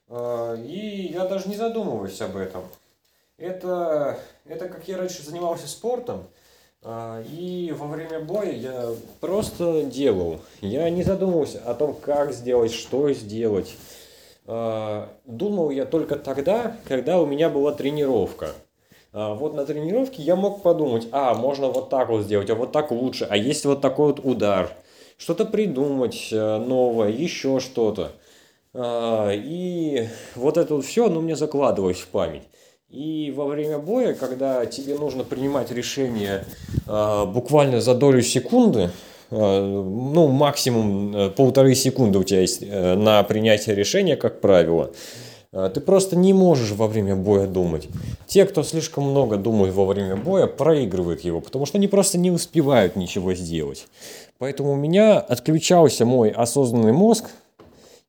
А, 0.09 0.55
и 0.55 1.09
я 1.13 1.25
даже 1.25 1.49
не 1.49 1.57
задумываюсь 1.57 2.21
об 2.21 2.37
этом. 2.37 2.63
Это, 3.37 4.17
это 4.45 4.69
как 4.69 4.87
я 4.87 4.97
раньше 4.97 5.25
занимался 5.25 5.67
спортом, 5.67 6.29
а, 6.83 7.21
и 7.23 7.75
во 7.77 7.89
время 7.89 8.21
боя 8.21 8.53
я 8.53 8.91
просто 9.21 9.83
делал. 9.83 10.41
Я 10.61 10.89
не 10.89 11.03
задумывался 11.03 11.61
о 11.65 11.75
том, 11.75 11.93
как 11.93 12.33
сделать, 12.33 12.73
что 12.73 13.13
сделать. 13.13 13.75
Думал 14.45 15.71
я 15.71 15.85
только 15.85 16.15
тогда, 16.15 16.77
когда 16.87 17.21
у 17.21 17.27
меня 17.27 17.51
была 17.51 17.73
тренировка. 17.73 18.53
А, 19.19 19.33
вот 19.33 19.55
на 19.55 19.65
тренировке 19.65 20.23
я 20.23 20.37
мог 20.37 20.61
подумать, 20.61 21.09
а, 21.11 21.33
можно 21.33 21.69
вот 21.69 21.89
так 21.89 22.11
вот 22.11 22.25
сделать, 22.25 22.51
а 22.51 22.55
вот 22.55 22.71
так 22.71 22.91
лучше, 22.91 23.27
а 23.31 23.35
есть 23.35 23.65
вот 23.65 23.81
такой 23.81 24.09
вот 24.09 24.21
удар. 24.23 24.71
Что-то 25.17 25.47
придумать 25.47 26.29
э, 26.31 26.59
новое, 26.59 27.09
еще 27.09 27.59
что-то. 27.59 28.13
А, 28.75 29.31
и 29.33 30.07
вот 30.35 30.59
это 30.59 30.75
вот 30.75 30.85
все, 30.85 31.07
оно 31.07 31.23
мне 31.23 31.35
закладывалось 31.35 31.97
в 31.97 32.09
память. 32.09 32.43
И 32.91 33.33
во 33.35 33.47
время 33.47 33.79
боя, 33.79 34.13
когда 34.13 34.67
тебе 34.67 34.99
нужно 34.99 35.25
принимать 35.25 35.71
решение 35.71 36.45
а, 36.87 37.25
буквально 37.25 37.81
за 37.81 37.95
долю 37.95 38.21
секунды, 38.21 38.91
ну, 39.31 40.29
максимум 40.29 41.17
э, 41.17 41.31
полторы 41.31 41.75
секунды 41.75 42.19
у 42.19 42.23
тебя 42.23 42.43
есть 42.43 42.63
э, 42.63 42.95
на 42.95 43.23
принятие 43.25 43.75
решения, 43.75 44.15
как 44.17 44.41
правило, 44.41 44.93
ты 45.53 45.81
просто 45.81 46.17
не 46.17 46.33
можешь 46.33 46.73
во 46.73 46.87
время 46.87 47.17
боя 47.17 47.47
думать. 47.47 47.89
Те, 48.27 48.45
кто 48.45 48.63
слишком 48.63 49.05
много 49.05 49.37
думает 49.37 49.75
во 49.75 49.87
время 49.87 50.17
боя, 50.17 50.47
проигрывают 50.47 51.23
его, 51.23 51.41
потому 51.41 51.67
что 51.67 51.79
они 51.79 51.89
просто 51.89 52.19
не 52.19 52.31
успевают 52.31 52.97
ничего 52.97 53.35
сделать. 53.35 53.87
Поэтому 54.39 54.73
у 54.73 54.77
меня 54.77 55.19
отключался 55.19 56.05
мой 56.05 56.31
осознанный 56.31 56.93
мозг, 56.93 57.31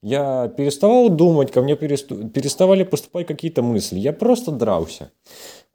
я 0.03 0.47
переставал 0.55 1.09
думать, 1.09 1.51
ко 1.51 1.61
мне 1.61 1.75
переставали 1.75 2.83
поступать 2.83 3.25
какие-то 3.25 3.63
мысли. 3.63 3.97
Я 3.97 4.13
просто 4.13 4.51
дрался. 4.51 5.11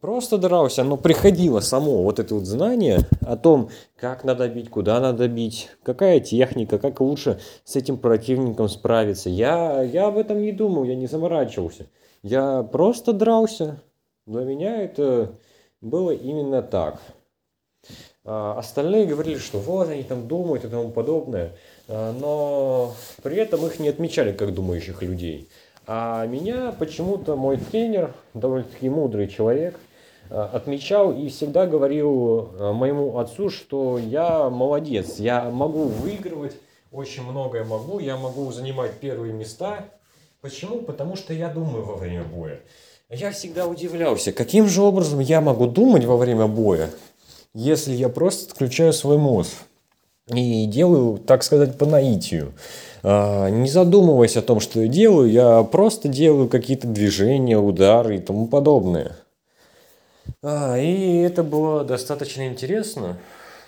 Просто 0.03 0.37
дрался, 0.37 0.83
но 0.83 0.97
приходило 0.97 1.61
само 1.61 2.03
вот 2.03 2.19
это 2.19 2.35
вот 2.35 2.45
знание 2.45 3.03
о 3.21 3.37
том, 3.37 3.71
как 3.95 4.25
надо 4.25 4.49
бить, 4.49 4.69
куда 4.69 4.99
надо 4.99 5.29
бить, 5.29 5.69
какая 5.85 6.19
техника, 6.19 6.81
как 6.81 7.01
лучше 7.01 7.39
с 7.63 7.77
этим 7.77 7.99
противником 7.99 8.69
справиться. 8.69 9.31
Я, 9.31 9.81
я 9.81 10.09
об 10.09 10.19
этом 10.19 10.43
не 10.43 10.51
думал, 10.51 10.83
я 10.83 10.97
не 10.97 11.07
заморачивался. 11.07 11.87
Я 12.25 12.65
просто 12.65 13.13
дрался. 13.13 13.81
Для 14.27 14.41
меня 14.41 14.83
это 14.83 15.39
было 15.81 16.11
именно 16.11 16.63
так. 16.63 17.01
А 18.25 18.59
остальные 18.59 19.07
говорили, 19.07 19.39
что 19.39 19.59
вот 19.59 19.89
они 19.89 20.03
там 20.03 20.27
думают 20.27 20.65
и 20.65 20.69
тому 20.69 20.91
подобное, 20.91 21.53
а, 21.87 22.13
но 22.13 22.93
при 23.23 23.37
этом 23.37 23.65
их 23.67 23.79
не 23.79 23.91
отмечали 23.91 24.33
как 24.33 24.53
думающих 24.53 25.01
людей. 25.01 25.49
А 25.87 26.27
меня 26.27 26.75
почему-то 26.77 27.37
мой 27.37 27.57
тренер, 27.57 28.13
довольно-таки 28.35 28.89
мудрый 28.89 29.29
человек, 29.29 29.79
отмечал 30.35 31.13
и 31.13 31.29
всегда 31.29 31.67
говорил 31.67 32.53
моему 32.75 33.19
отцу, 33.19 33.51
что 33.51 33.99
я 33.99 34.49
молодец, 34.49 35.19
я 35.19 35.51
могу 35.51 35.85
выигрывать, 35.85 36.55
очень 36.91 37.23
многое 37.23 37.65
могу, 37.65 37.99
я 37.99 38.17
могу 38.17 38.51
занимать 38.53 38.93
первые 39.01 39.33
места. 39.33 39.87
Почему? 40.41 40.83
Потому 40.83 41.17
что 41.17 41.33
я 41.33 41.49
думаю 41.49 41.85
во 41.85 41.97
время 41.97 42.25
боя. 42.25 42.61
Я 43.09 43.31
всегда 43.31 43.67
удивлялся, 43.67 44.33
каким 44.33 44.69
же 44.69 44.83
образом 44.83 45.21
я 45.21 45.41
могу 45.41 45.67
думать 45.67 46.05
во 46.05 46.17
время 46.17 46.47
боя, 46.47 46.91
если 47.55 47.93
я 47.93 48.09
просто 48.09 48.51
отключаю 48.51 48.93
свой 48.95 49.19
мозг 49.19 49.53
и 50.29 50.67
делаю, 50.67 51.19
так 51.19 51.43
сказать, 51.43 51.77
по 51.77 51.85
наитию. 51.85 52.55
А, 53.03 53.49
не 53.51 53.69
задумываясь 53.69 54.37
о 54.37 54.43
том, 54.43 54.61
что 54.61 54.81
я 54.81 54.89
делаю, 54.89 55.31
я 55.31 55.63
просто 55.63 56.09
делаю 56.09 56.49
какие-то 56.49 56.87
движения, 56.87 57.59
удары 57.59 58.17
и 58.17 58.21
тому 58.21 58.47
подобное. 58.47 59.17
А, 60.43 60.77
и 60.79 61.19
это 61.19 61.43
было 61.43 61.85
достаточно 61.85 62.47
интересно. 62.47 63.19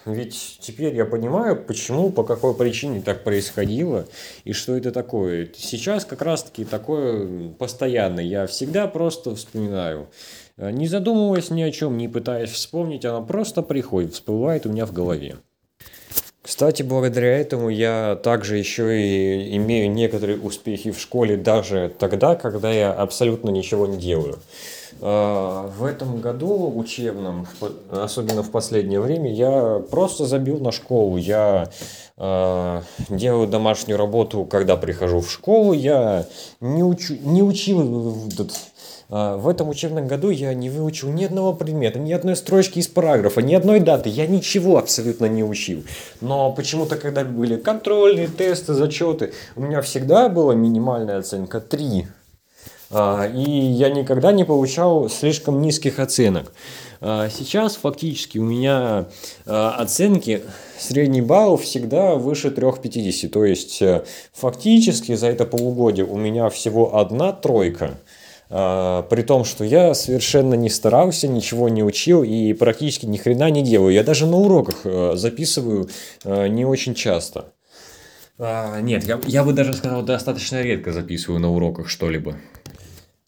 Ведь 0.06 0.58
теперь 0.60 0.94
я 0.94 1.06
понимаю, 1.06 1.56
почему, 1.56 2.10
по 2.10 2.24
какой 2.24 2.54
причине 2.54 3.00
так 3.00 3.24
происходило 3.24 4.06
и 4.44 4.52
что 4.52 4.76
это 4.76 4.92
такое. 4.92 5.48
Сейчас 5.56 6.04
как 6.04 6.20
раз-таки 6.20 6.64
такое 6.64 7.48
постоянно. 7.58 8.20
Я 8.20 8.46
всегда 8.46 8.86
просто 8.86 9.34
вспоминаю. 9.34 10.08
Э, 10.58 10.70
не 10.70 10.88
задумываясь 10.88 11.50
ни 11.50 11.62
о 11.62 11.70
чем, 11.70 11.96
не 11.96 12.08
пытаясь 12.08 12.50
вспомнить, 12.50 13.04
она 13.06 13.22
просто 13.22 13.62
приходит, 13.62 14.12
всплывает 14.12 14.66
у 14.66 14.68
меня 14.68 14.84
в 14.84 14.92
голове. 14.92 15.36
Кстати, 16.42 16.82
благодаря 16.82 17.38
этому 17.38 17.70
я 17.70 18.20
также 18.22 18.58
еще 18.58 19.00
и 19.00 19.56
имею 19.56 19.90
некоторые 19.90 20.38
успехи 20.38 20.90
в 20.90 21.00
школе 21.00 21.38
даже 21.38 21.90
тогда, 21.98 22.34
когда 22.34 22.70
я 22.70 22.92
абсолютно 22.92 23.48
ничего 23.48 23.86
не 23.86 23.96
делаю. 23.96 24.38
А, 25.00 25.70
в 25.76 25.84
этом 25.84 26.20
году 26.20 26.72
учебном, 26.74 27.46
особенно 27.90 28.42
в 28.42 28.50
последнее 28.50 29.00
время, 29.00 29.32
я 29.32 29.82
просто 29.90 30.26
забил 30.26 30.58
на 30.60 30.72
школу. 30.72 31.16
Я 31.16 31.70
а, 32.16 32.82
делаю 33.08 33.48
домашнюю 33.48 33.98
работу, 33.98 34.44
когда 34.44 34.76
прихожу 34.76 35.20
в 35.20 35.30
школу. 35.30 35.72
Я 35.72 36.26
не, 36.60 36.82
учу, 36.82 37.16
не 37.22 37.42
учил 37.42 37.82
а, 39.10 39.36
в 39.36 39.48
этом 39.48 39.68
учебном 39.68 40.06
году 40.06 40.30
я 40.30 40.54
не 40.54 40.70
выучил 40.70 41.10
ни 41.10 41.24
одного 41.24 41.52
предмета, 41.52 41.98
ни 41.98 42.12
одной 42.12 42.36
строчки 42.36 42.78
из 42.78 42.88
параграфа, 42.88 43.42
ни 43.42 43.54
одной 43.54 43.80
даты. 43.80 44.08
Я 44.08 44.26
ничего 44.26 44.78
абсолютно 44.78 45.26
не 45.26 45.44
учил. 45.44 45.84
Но 46.20 46.52
почему-то, 46.52 46.96
когда 46.96 47.24
были 47.24 47.56
контрольные 47.56 48.28
тесты, 48.28 48.74
зачеты, 48.74 49.32
у 49.56 49.62
меня 49.62 49.82
всегда 49.82 50.28
была 50.28 50.54
минимальная 50.54 51.18
оценка 51.18 51.60
3. 51.60 52.06
А, 52.94 53.26
и 53.26 53.42
я 53.42 53.90
никогда 53.90 54.32
не 54.32 54.44
получал 54.44 55.10
слишком 55.10 55.60
низких 55.60 55.98
оценок. 55.98 56.52
А, 57.00 57.28
сейчас 57.28 57.76
фактически 57.76 58.38
у 58.38 58.44
меня 58.44 59.06
оценки, 59.44 60.42
средний 60.78 61.20
балл 61.20 61.56
всегда 61.56 62.14
выше 62.14 62.48
3,50. 62.48 63.28
То 63.28 63.44
есть 63.44 63.82
э, 63.82 64.04
фактически 64.32 65.14
за 65.14 65.26
это 65.26 65.44
полугодие 65.44 66.06
у 66.06 66.16
меня 66.16 66.48
всего 66.48 66.96
одна 66.96 67.32
тройка– 67.32 67.98
а, 68.50 69.02
при 69.02 69.22
том, 69.22 69.44
что 69.44 69.64
я 69.64 69.94
совершенно 69.94 70.54
не 70.54 70.68
старался, 70.68 71.28
ничего 71.28 71.68
не 71.68 71.82
учил 71.82 72.22
и 72.22 72.52
практически 72.52 73.06
ни 73.06 73.16
хрена 73.16 73.50
не 73.50 73.62
делаю. 73.62 73.92
Я 73.92 74.04
даже 74.04 74.26
на 74.26 74.36
уроках 74.36 74.82
э, 74.84 75.12
записываю 75.16 75.88
э, 76.24 76.48
не 76.48 76.64
очень 76.64 76.94
часто. 76.94 77.52
А, 78.38 78.80
нет, 78.80 79.04
я, 79.04 79.20
я 79.26 79.44
бы 79.44 79.52
даже 79.52 79.72
сказал, 79.74 80.02
достаточно 80.02 80.62
редко 80.62 80.92
записываю 80.92 81.40
на 81.40 81.50
уроках 81.50 81.88
что-либо. 81.88 82.36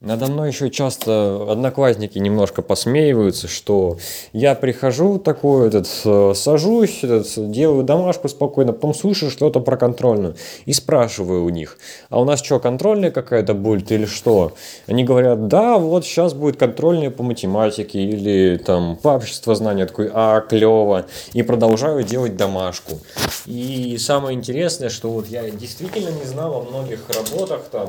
Надо 0.02 0.26
мной 0.26 0.48
еще 0.48 0.68
часто 0.68 1.50
одноклассники 1.50 2.18
немножко 2.18 2.60
посмеиваются, 2.60 3.48
что 3.48 3.96
я 4.34 4.54
прихожу 4.54 5.18
такой, 5.18 5.68
этот, 5.68 5.88
э, 6.04 6.34
сажусь, 6.34 7.02
этот, 7.02 7.50
делаю 7.50 7.82
домашку 7.82 8.28
спокойно, 8.28 8.74
потом 8.74 8.92
слышу 8.92 9.30
что-то 9.30 9.60
про 9.60 9.78
контрольную 9.78 10.36
и 10.66 10.74
спрашиваю 10.74 11.44
у 11.44 11.48
них, 11.48 11.78
а 12.10 12.20
у 12.20 12.26
нас 12.26 12.44
что, 12.44 12.60
контрольная 12.60 13.10
какая-то 13.10 13.54
будет 13.54 13.90
или 13.90 14.04
что? 14.04 14.52
Они 14.86 15.02
говорят, 15.02 15.48
да, 15.48 15.78
вот 15.78 16.04
сейчас 16.04 16.34
будет 16.34 16.58
контрольная 16.58 17.10
по 17.10 17.22
математике 17.22 17.98
или 17.98 18.58
там 18.58 18.96
по 18.96 19.14
обществознанию, 19.14 19.86
такой, 19.86 20.10
а, 20.12 20.42
клево, 20.42 21.06
и 21.32 21.40
продолжаю 21.40 22.02
делать 22.02 22.36
домашку. 22.36 22.98
И 23.46 23.96
самое 23.98 24.36
интересное, 24.36 24.90
что 24.90 25.10
вот 25.10 25.26
я 25.28 25.48
действительно 25.48 26.10
не 26.10 26.26
знал 26.26 26.54
о 26.54 26.62
многих 26.64 27.00
работах 27.08 27.62
там, 27.72 27.88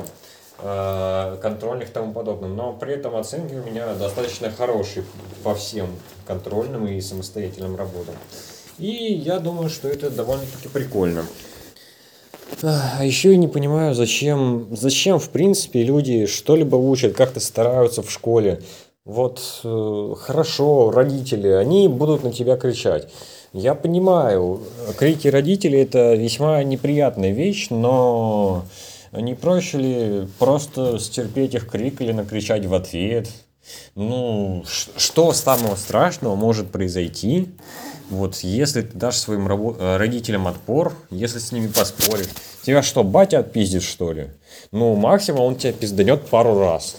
контрольных 0.58 1.90
и 1.90 1.92
тому 1.92 2.12
подобным. 2.12 2.56
Но 2.56 2.72
при 2.72 2.94
этом 2.94 3.16
оценки 3.16 3.54
у 3.54 3.62
меня 3.64 3.94
достаточно 3.94 4.50
хорошие 4.50 5.04
по 5.42 5.54
всем 5.54 5.86
контрольным 6.26 6.86
и 6.86 7.00
самостоятельным 7.00 7.76
работам. 7.76 8.14
И 8.78 9.14
я 9.14 9.38
думаю, 9.38 9.70
что 9.70 9.88
это 9.88 10.10
довольно-таки 10.10 10.68
прикольно. 10.68 11.24
А 12.62 13.04
еще 13.04 13.32
я 13.32 13.36
не 13.36 13.48
понимаю, 13.48 13.94
зачем, 13.94 14.68
зачем 14.70 15.18
в 15.18 15.28
принципе 15.30 15.82
люди 15.82 16.26
что-либо 16.26 16.76
учат, 16.76 17.14
как-то 17.14 17.40
стараются 17.40 18.02
в 18.02 18.10
школе. 18.10 18.62
Вот 19.04 19.40
э, 19.64 20.14
хорошо, 20.18 20.90
родители, 20.90 21.48
они 21.48 21.88
будут 21.88 22.24
на 22.24 22.32
тебя 22.32 22.56
кричать. 22.56 23.08
Я 23.52 23.74
понимаю, 23.74 24.60
крики 24.98 25.28
родителей 25.28 25.82
это 25.82 26.14
весьма 26.14 26.62
неприятная 26.62 27.30
вещь, 27.30 27.68
но 27.70 28.64
не 29.12 29.34
проще 29.34 29.78
ли 29.78 30.28
просто 30.38 30.98
стерпеть 30.98 31.54
их 31.54 31.68
крик 31.68 32.00
или 32.00 32.12
накричать 32.12 32.66
в 32.66 32.74
ответ? 32.74 33.28
Ну, 33.94 34.64
что 34.96 35.32
самого 35.32 35.76
страшного 35.76 36.36
может 36.36 36.70
произойти? 36.70 37.48
Вот 38.10 38.36
если 38.36 38.82
ты 38.82 38.96
дашь 38.96 39.16
своим 39.16 39.46
э, 39.48 39.96
родителям 39.98 40.48
отпор, 40.48 40.94
если 41.10 41.38
с 41.38 41.52
ними 41.52 41.66
поспоришь, 41.66 42.28
тебя 42.62 42.82
что, 42.82 43.04
батя 43.04 43.40
отпиздит, 43.40 43.82
что 43.82 44.12
ли? 44.12 44.28
Ну, 44.72 44.94
максимум 44.94 45.40
он 45.42 45.56
тебя 45.56 45.72
пизданет 45.72 46.26
пару 46.26 46.58
раз. 46.58 46.96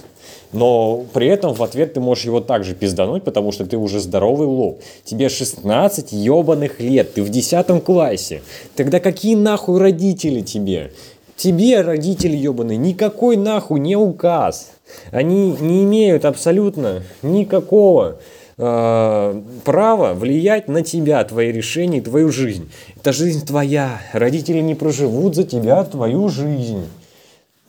Но 0.52 1.06
при 1.14 1.28
этом 1.28 1.54
в 1.54 1.62
ответ 1.62 1.94
ты 1.94 2.00
можешь 2.00 2.26
его 2.26 2.42
также 2.42 2.74
пиздануть, 2.74 3.24
потому 3.24 3.52
что 3.52 3.66
ты 3.66 3.78
уже 3.78 4.00
здоровый 4.00 4.48
лоб. 4.48 4.82
Тебе 5.04 5.30
16 5.30 6.12
ебаных 6.12 6.80
лет, 6.80 7.14
ты 7.14 7.24
в 7.24 7.30
10 7.30 7.84
классе. 7.84 8.42
Тогда 8.76 9.00
какие 9.00 9.36
нахуй 9.36 9.80
родители 9.80 10.42
тебе? 10.42 10.92
Тебе, 11.40 11.80
родители 11.80 12.36
ебаные, 12.36 12.78
никакой 12.78 13.38
нахуй 13.38 13.80
не 13.80 13.96
указ. 13.96 14.72
Они 15.10 15.56
не 15.62 15.86
имеют 15.86 16.26
абсолютно 16.26 17.04
никакого 17.22 18.20
э, 18.58 19.42
права 19.64 20.14
влиять 20.16 20.68
на 20.68 20.82
тебя, 20.82 21.24
твои 21.24 21.54
решения, 21.54 22.02
твою 22.02 22.30
жизнь. 22.30 22.70
Это 22.98 23.14
жизнь 23.14 23.46
твоя. 23.46 24.02
Родители 24.12 24.60
не 24.60 24.76
проживут 24.76 25.36
за 25.36 25.46
тебя 25.46 25.82
твою 25.86 26.28
жизнь. 26.28 26.84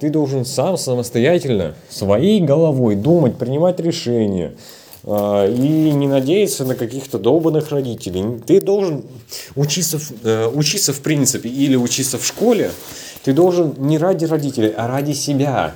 Ты 0.01 0.11
должен 0.11 0.45
сам 0.45 0.77
самостоятельно, 0.77 1.77
своей 1.89 2.41
головой 2.41 2.97
думать, 2.97 3.37
принимать 3.37 3.79
решения. 3.79 4.51
Э, 5.05 5.49
и 5.49 5.93
не 5.93 6.09
надеяться 6.09 6.65
на 6.65 6.75
каких-то 6.75 7.19
долбанных 7.19 7.71
родителей. 7.71 8.41
Ты 8.47 8.61
должен 8.61 9.05
учиться, 9.55 9.99
э, 10.25 10.49
учиться 10.53 10.93
в 10.93 11.01
принципе 11.01 11.49
или 11.49 11.77
учиться 11.77 12.19
в 12.19 12.27
школе, 12.27 12.71
ты 13.25 13.33
должен 13.33 13.75
не 13.79 13.99
ради 13.99 14.25
родителей, 14.25 14.73
а 14.77 14.87
ради 14.87 15.13
себя. 15.13 15.75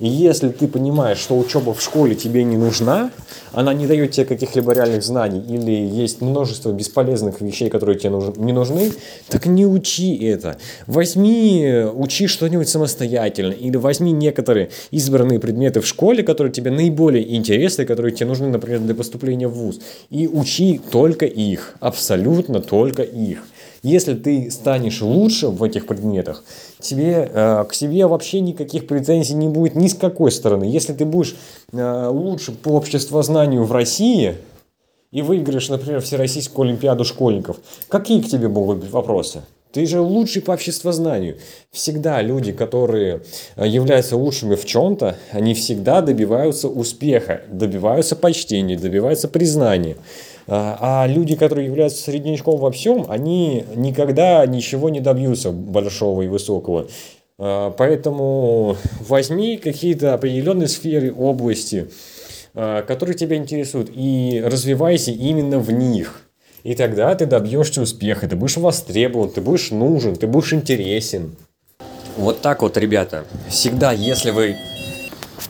И 0.00 0.08
если 0.08 0.48
ты 0.48 0.68
понимаешь, 0.68 1.18
что 1.18 1.38
учеба 1.38 1.74
в 1.74 1.82
школе 1.82 2.14
тебе 2.14 2.44
не 2.44 2.56
нужна, 2.56 3.10
она 3.52 3.72
не 3.74 3.86
дает 3.86 4.12
тебе 4.12 4.26
каких-либо 4.26 4.72
реальных 4.72 5.02
знаний, 5.02 5.42
или 5.48 5.72
есть 5.72 6.20
множество 6.20 6.72
бесполезных 6.72 7.40
вещей, 7.40 7.70
которые 7.70 7.98
тебе 7.98 8.10
нужны, 8.10 8.32
не 8.36 8.52
нужны, 8.52 8.92
так 9.28 9.46
не 9.46 9.66
учи 9.66 10.16
это. 10.16 10.58
Возьми, 10.86 11.84
учи 11.94 12.26
что-нибудь 12.26 12.68
самостоятельно, 12.68 13.52
или 13.52 13.76
возьми 13.76 14.12
некоторые 14.12 14.70
избранные 14.90 15.40
предметы 15.40 15.80
в 15.80 15.86
школе, 15.86 16.22
которые 16.22 16.52
тебе 16.52 16.70
наиболее 16.70 17.36
интересны, 17.36 17.84
которые 17.84 18.14
тебе 18.14 18.26
нужны, 18.26 18.48
например, 18.48 18.80
для 18.80 18.94
поступления 18.94 19.48
в 19.48 19.54
ВУЗ, 19.54 19.80
и 20.10 20.28
учи 20.28 20.80
только 20.90 21.26
их, 21.26 21.74
абсолютно 21.80 22.60
только 22.60 23.02
их. 23.02 23.42
Если 23.82 24.14
ты 24.14 24.50
станешь 24.50 25.02
лучше 25.02 25.48
в 25.48 25.62
этих 25.62 25.86
предметах, 25.86 26.42
тебе, 26.80 27.30
э, 27.32 27.64
к 27.68 27.74
себе 27.74 28.06
вообще 28.06 28.40
никаких 28.40 28.86
претензий 28.86 29.34
не 29.34 29.48
будет 29.48 29.76
ни 29.76 29.88
с 29.88 29.94
какой 29.94 30.32
стороны. 30.32 30.64
Если 30.64 30.92
ты 30.92 31.04
будешь 31.04 31.36
э, 31.72 32.08
лучше 32.08 32.52
по 32.52 32.70
обществознанию 32.70 33.64
в 33.64 33.72
России 33.72 34.34
и 35.12 35.22
выиграешь, 35.22 35.68
например, 35.68 36.00
Всероссийскую 36.00 36.68
Олимпиаду 36.68 37.04
школьников, 37.04 37.58
какие 37.88 38.20
к 38.20 38.26
тебе 38.26 38.48
могут 38.48 38.78
быть 38.78 38.90
вопросы? 38.90 39.42
Ты 39.70 39.86
же 39.86 40.00
лучший 40.00 40.40
по 40.40 40.52
обществознанию. 40.52 41.36
Всегда 41.70 42.22
люди, 42.22 42.52
которые 42.52 43.22
э, 43.54 43.68
являются 43.68 44.16
лучшими 44.16 44.54
в 44.54 44.64
чем-то, 44.64 45.16
они 45.30 45.54
всегда 45.54 46.00
добиваются 46.00 46.68
успеха, 46.68 47.42
добиваются 47.50 48.16
почтения, 48.16 48.78
добиваются 48.78 49.28
признания. 49.28 49.96
А, 50.50 51.02
а 51.02 51.06
люди, 51.06 51.36
которые 51.36 51.66
являются 51.66 52.02
среднячком 52.02 52.58
во 52.58 52.70
всем, 52.70 53.04
они 53.08 53.64
никогда 53.74 54.44
ничего 54.46 54.88
не 54.88 55.00
добьются 55.00 55.52
большого 55.52 56.22
и 56.22 56.26
высокого. 56.28 56.88
А, 57.38 57.70
поэтому 57.70 58.76
возьми 59.06 59.58
какие-то 59.58 60.14
определенные 60.14 60.68
сферы, 60.68 61.12
области, 61.12 61.90
а, 62.54 62.80
которые 62.82 63.14
тебя 63.14 63.36
интересуют, 63.36 63.90
и 63.94 64.42
развивайся 64.44 65.10
именно 65.10 65.58
в 65.58 65.70
них. 65.70 66.22
И 66.64 66.74
тогда 66.74 67.14
ты 67.14 67.26
добьешься 67.26 67.82
успеха, 67.82 68.26
ты 68.26 68.34
будешь 68.34 68.56
востребован, 68.56 69.28
ты 69.30 69.42
будешь 69.42 69.70
нужен, 69.70 70.16
ты 70.16 70.26
будешь 70.26 70.54
интересен. 70.54 71.36
Вот 72.16 72.40
так 72.40 72.62
вот, 72.62 72.76
ребята. 72.78 73.24
Всегда, 73.48 73.92
если 73.92 74.30
вы 74.30 74.56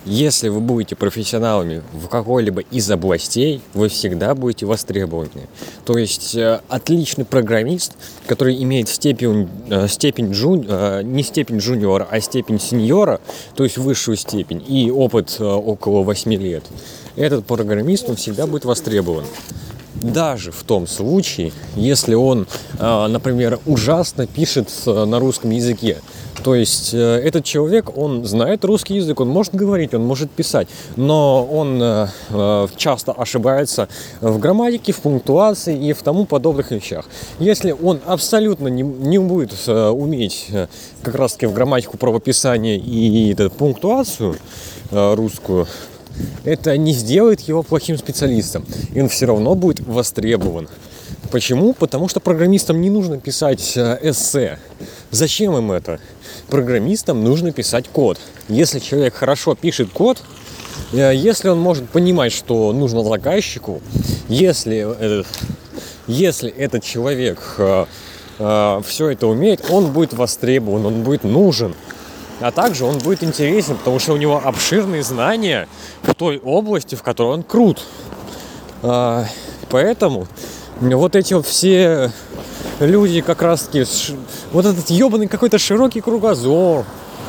если 0.04 0.48
вы 0.48 0.60
будете 0.60 0.96
профессионалами 0.96 1.82
в 1.92 2.08
какой-либо 2.08 2.62
из 2.70 2.90
областей, 2.90 3.60
вы 3.74 3.88
всегда 3.88 4.34
будете 4.34 4.66
востребованы. 4.66 5.48
То 5.84 5.98
есть 5.98 6.34
э, 6.34 6.60
отличный 6.68 7.24
программист, 7.24 7.94
который 8.26 8.62
имеет 8.62 8.88
степень, 8.88 9.48
э, 9.68 9.88
степень 9.88 10.32
джун, 10.32 10.66
э, 10.68 11.02
не 11.02 11.22
степень 11.22 11.58
джуниора, 11.58 12.06
а 12.10 12.20
степень 12.20 12.60
сеньора, 12.60 13.20
то 13.54 13.64
есть 13.64 13.78
высшую 13.78 14.16
степень, 14.16 14.62
и 14.66 14.90
опыт 14.90 15.40
около 15.40 16.02
8 16.02 16.32
лет, 16.34 16.64
этот 17.16 17.46
программист, 17.46 18.08
он 18.08 18.16
всегда 18.16 18.46
будет 18.46 18.64
востребован 18.64 19.24
даже 20.02 20.52
в 20.52 20.62
том 20.64 20.86
случае, 20.86 21.52
если 21.76 22.14
он, 22.14 22.46
например, 22.78 23.58
ужасно 23.66 24.26
пишет 24.26 24.70
на 24.86 25.18
русском 25.18 25.50
языке. 25.50 25.98
То 26.42 26.54
есть 26.54 26.94
э, 26.94 26.98
этот 26.98 27.44
человек, 27.44 27.96
он 27.96 28.24
знает 28.24 28.64
русский 28.64 28.96
язык, 28.96 29.20
он 29.20 29.28
может 29.28 29.54
говорить, 29.54 29.94
он 29.94 30.04
может 30.04 30.30
писать, 30.30 30.68
но 30.96 31.44
он 31.44 31.80
э, 31.82 32.08
э, 32.30 32.66
часто 32.76 33.12
ошибается 33.12 33.88
в 34.20 34.38
грамматике, 34.38 34.92
в 34.92 35.00
пунктуации 35.00 35.88
и 35.88 35.92
в 35.92 36.02
тому 36.02 36.26
подобных 36.26 36.70
вещах. 36.70 37.06
Если 37.38 37.72
он 37.72 38.00
абсолютно 38.06 38.68
не, 38.68 39.18
будет 39.18 39.52
уметь 39.68 40.46
как 41.02 41.14
раз 41.14 41.32
таки 41.32 41.46
в 41.46 41.52
грамматику 41.52 41.96
правописания 41.96 42.76
и, 42.76 43.32
и 43.32 43.48
пунктуацию 43.48 44.36
русскую, 44.90 45.66
это 46.44 46.76
не 46.76 46.92
сделает 46.92 47.40
его 47.40 47.62
плохим 47.62 47.98
специалистом. 47.98 48.64
И 48.94 49.00
он 49.00 49.08
все 49.08 49.26
равно 49.26 49.54
будет 49.54 49.80
востребован. 49.80 50.68
Почему? 51.30 51.74
Потому 51.74 52.08
что 52.08 52.20
программистам 52.20 52.80
не 52.80 52.90
нужно 52.90 53.18
писать 53.18 53.76
эссе. 53.76 54.58
Зачем 55.10 55.56
им 55.56 55.72
это? 55.72 56.00
программистам 56.48 57.22
нужно 57.22 57.52
писать 57.52 57.88
код. 57.88 58.18
Если 58.48 58.78
человек 58.78 59.14
хорошо 59.14 59.54
пишет 59.54 59.90
код, 59.92 60.22
э, 60.92 61.12
если 61.14 61.48
он 61.48 61.58
может 61.60 61.88
понимать, 61.88 62.32
что 62.32 62.72
нужно 62.72 63.04
заказчику, 63.04 63.80
если 64.28 64.78
этот, 64.98 65.26
если 66.06 66.50
этот 66.50 66.82
человек 66.82 67.54
э, 67.58 67.86
э, 68.38 68.80
все 68.86 69.10
это 69.10 69.26
умеет, 69.26 69.64
он 69.70 69.92
будет 69.92 70.12
востребован, 70.12 70.86
он 70.86 71.02
будет 71.02 71.24
нужен. 71.24 71.74
А 72.40 72.52
также 72.52 72.84
он 72.84 72.98
будет 72.98 73.24
интересен, 73.24 73.76
потому 73.76 73.98
что 73.98 74.12
у 74.12 74.16
него 74.16 74.40
обширные 74.42 75.02
знания 75.02 75.68
в 76.02 76.14
той 76.14 76.38
области, 76.38 76.94
в 76.94 77.02
которой 77.02 77.34
он 77.34 77.42
крут. 77.42 77.84
Э, 78.82 79.24
поэтому 79.70 80.28
вот 80.80 81.16
эти 81.16 81.34
вот 81.34 81.46
все 81.46 82.12
люди 82.78 83.20
как 83.20 83.42
раз 83.42 83.62
таки, 83.62 83.84
вот 84.52 84.66
этот 84.66 84.88
ебаный 84.90 85.26
какой-то 85.26 85.58
широкий 85.58 86.00
кругозор, 86.00 86.84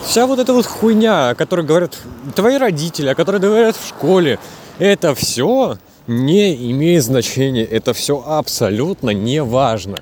вся 0.06 0.28
вот 0.28 0.38
эта 0.40 0.54
вот 0.54 0.68
хуйня, 0.68 1.30
о 1.30 1.36
которой 1.36 1.66
говорят 1.66 1.98
твои 2.36 2.58
родители, 2.58 3.08
о 3.10 3.16
которой 3.16 3.42
говорят 3.42 3.76
в 3.76 3.88
школе, 3.88 4.38
это 4.78 5.16
все 5.16 5.78
не 6.06 6.72
имеет 6.72 7.04
значения, 7.04 7.64
это 7.64 7.94
все 7.94 8.24
абсолютно 8.26 9.10
не 9.10 9.42
важно. 9.42 9.98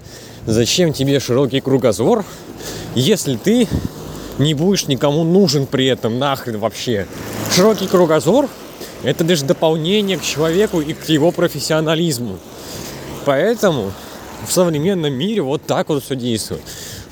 Зачем 0.45 0.93
тебе 0.93 1.19
широкий 1.19 1.59
кругозор, 1.61 2.23
если 2.95 3.35
ты 3.35 3.67
не 4.38 4.54
будешь 4.54 4.88
никому 4.88 5.23
нужен 5.23 5.65
при 5.65 5.88
этом 5.88 6.19
нахрен 6.19 6.58
вообще. 6.60 7.08
Широкий 7.52 7.88
кругозор– 7.88 8.47
это 9.04 9.23
лишь 9.23 9.41
дополнение 9.41 10.17
к 10.17 10.21
человеку 10.21 10.82
и 10.82 10.93
к 10.93 11.06
его 11.10 11.32
профессионализму. 11.32 12.38
Поэтому 13.26 13.91
в 14.47 14.52
современном 14.52 15.13
мире 15.13 15.41
вот 15.41 15.63
так 15.63 15.89
вот 15.89 16.04
все 16.04 16.15
действует. 16.15 16.62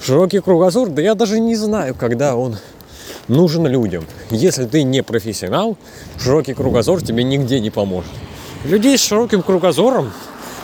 Широкий 0.02 0.40
кругозор, 0.40 0.90
да 0.90 1.02
я 1.02 1.16
даже 1.16 1.40
не 1.40 1.56
знаю, 1.56 1.96
когда 1.96 2.36
он 2.36 2.58
нужен 3.28 3.66
людям. 3.66 4.06
Если 4.30 4.66
ты 4.66 4.84
не 4.84 5.02
профессионал, 5.02 5.78
широкий 6.20 6.54
кругозор 6.54 7.02
тебе 7.02 7.24
нигде 7.24 7.60
не 7.60 7.72
поможет. 7.72 8.12
Людей 8.66 8.98
с 8.98 9.02
широким 9.02 9.42
кругозором, 9.42 10.12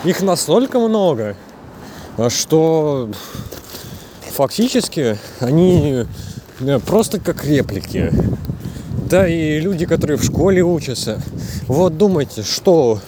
их 0.03 0.21
настолько 0.21 0.79
много, 0.79 1.35
что 2.29 3.09
фактически 4.31 5.17
они 5.39 6.05
просто 6.85 7.19
как 7.19 7.45
реплики. 7.45 8.11
Да 9.09 9.27
и 9.27 9.59
люди, 9.59 9.85
которые 9.85 10.17
в 10.17 10.23
школе 10.23 10.61
учатся. 10.63 11.21
Вот 11.67 11.97
думайте, 11.97 12.43
что 12.43 12.99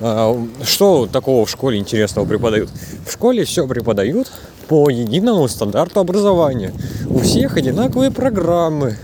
а, 0.00 0.36
что 0.62 1.06
такого 1.06 1.46
в 1.46 1.50
школе 1.50 1.78
интересного 1.78 2.26
преподают? 2.26 2.70
В 3.06 3.12
школе 3.12 3.44
все 3.44 3.66
преподают 3.66 4.30
по 4.68 4.90
единому 4.90 5.48
стандарту 5.48 6.00
образования. 6.00 6.72
У 7.08 7.18
всех 7.20 7.56
одинаковые 7.56 8.10
программы. 8.10 8.96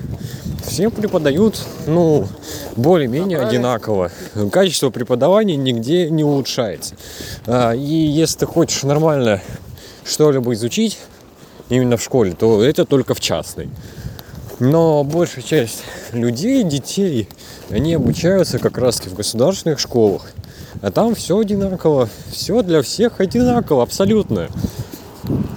Всем 0.67 0.91
преподают, 0.91 1.61
ну, 1.87 2.29
более-менее 2.77 3.41
одинаково. 3.41 4.11
Качество 4.51 4.91
преподавания 4.91 5.57
нигде 5.57 6.09
не 6.09 6.25
улучшается. 6.25 6.95
А, 7.47 7.73
и 7.73 7.95
если 7.95 8.41
ты 8.41 8.47
хочешь 8.47 8.83
нормально 8.83 9.41
что-либо 10.05 10.53
изучить 10.55 10.99
именно 11.77 11.97
в 11.97 12.03
школе, 12.03 12.33
то 12.33 12.63
это 12.63 12.85
только 12.85 13.15
в 13.15 13.21
частной. 13.21 13.71
Но 14.61 15.03
большая 15.05 15.43
часть 15.43 15.83
людей, 16.13 16.63
детей, 16.63 17.29
они 17.71 17.95
обучаются 17.95 18.59
как 18.59 18.79
раз 18.79 19.01
в 19.01 19.15
государственных 19.15 19.81
школах. 19.81 20.31
А 20.83 20.91
там 20.91 21.15
все 21.15 21.39
одинаково, 21.39 22.09
все 22.31 22.63
для 22.63 22.83
всех 22.83 23.21
одинаково, 23.21 23.83
абсолютно. 23.83 24.49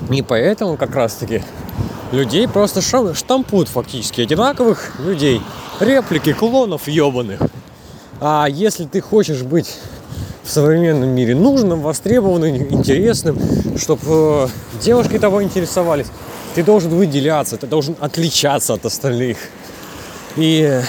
И 0.10 0.22
поэтому 0.22 0.78
как 0.78 0.96
раз-таки 0.96 1.44
людей 2.12 2.48
просто 2.48 2.82
штампуют 2.82 3.68
фактически 3.68 4.22
одинаковых 4.22 5.00
людей. 5.00 5.42
Реплики 5.80 6.34
клонов 6.34 6.88
ебаных. 6.88 7.42
А 8.22 8.48
если 8.50 8.86
ты 8.86 9.02
хочешь 9.02 9.42
быть 9.44 9.76
в 10.46 10.50
современном 10.50 11.10
мире 11.10 11.36
нужным, 11.36 11.82
востребованным, 11.82 12.56
интересным, 12.70 13.40
чтобы 13.78 14.04
э, 14.06 14.48
девушки 14.82 15.18
того 15.18 15.42
интересовались, 15.42 16.08
ты 16.54 16.64
должен 16.64 16.92
выделяться, 16.92 17.58
ты 17.58 17.68
должен 17.68 17.96
отличаться 18.00 18.74
от 18.74 18.86
остальных. 18.86 19.38
И 20.38 20.82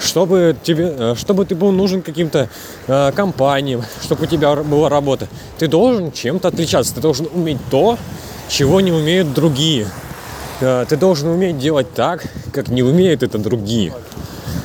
чтобы, 0.00 0.56
тебе, 0.62 0.94
э, 0.96 1.14
чтобы 1.16 1.44
ты 1.44 1.54
был 1.54 1.70
нужен 1.70 2.00
каким-то 2.00 2.48
э, 2.86 3.12
компаниям, 3.12 3.82
чтобы 4.02 4.24
у 4.24 4.26
тебя 4.26 4.56
была 4.56 4.88
работа, 4.88 5.28
ты 5.58 5.68
должен 5.68 6.10
чем-то 6.10 6.48
отличаться, 6.48 6.94
ты 6.94 7.00
должен 7.00 7.28
уметь 7.34 7.58
то, 7.70 7.98
чего 8.48 8.80
не 8.80 8.92
умеют 8.92 9.34
другие. 9.34 9.86
Э, 10.60 10.86
ты 10.88 10.96
должен 10.96 11.28
уметь 11.28 11.58
делать 11.58 11.92
так, 11.94 12.24
как 12.52 12.68
не 12.68 12.82
умеют 12.82 13.22
это 13.22 13.36
другие. 13.36 13.92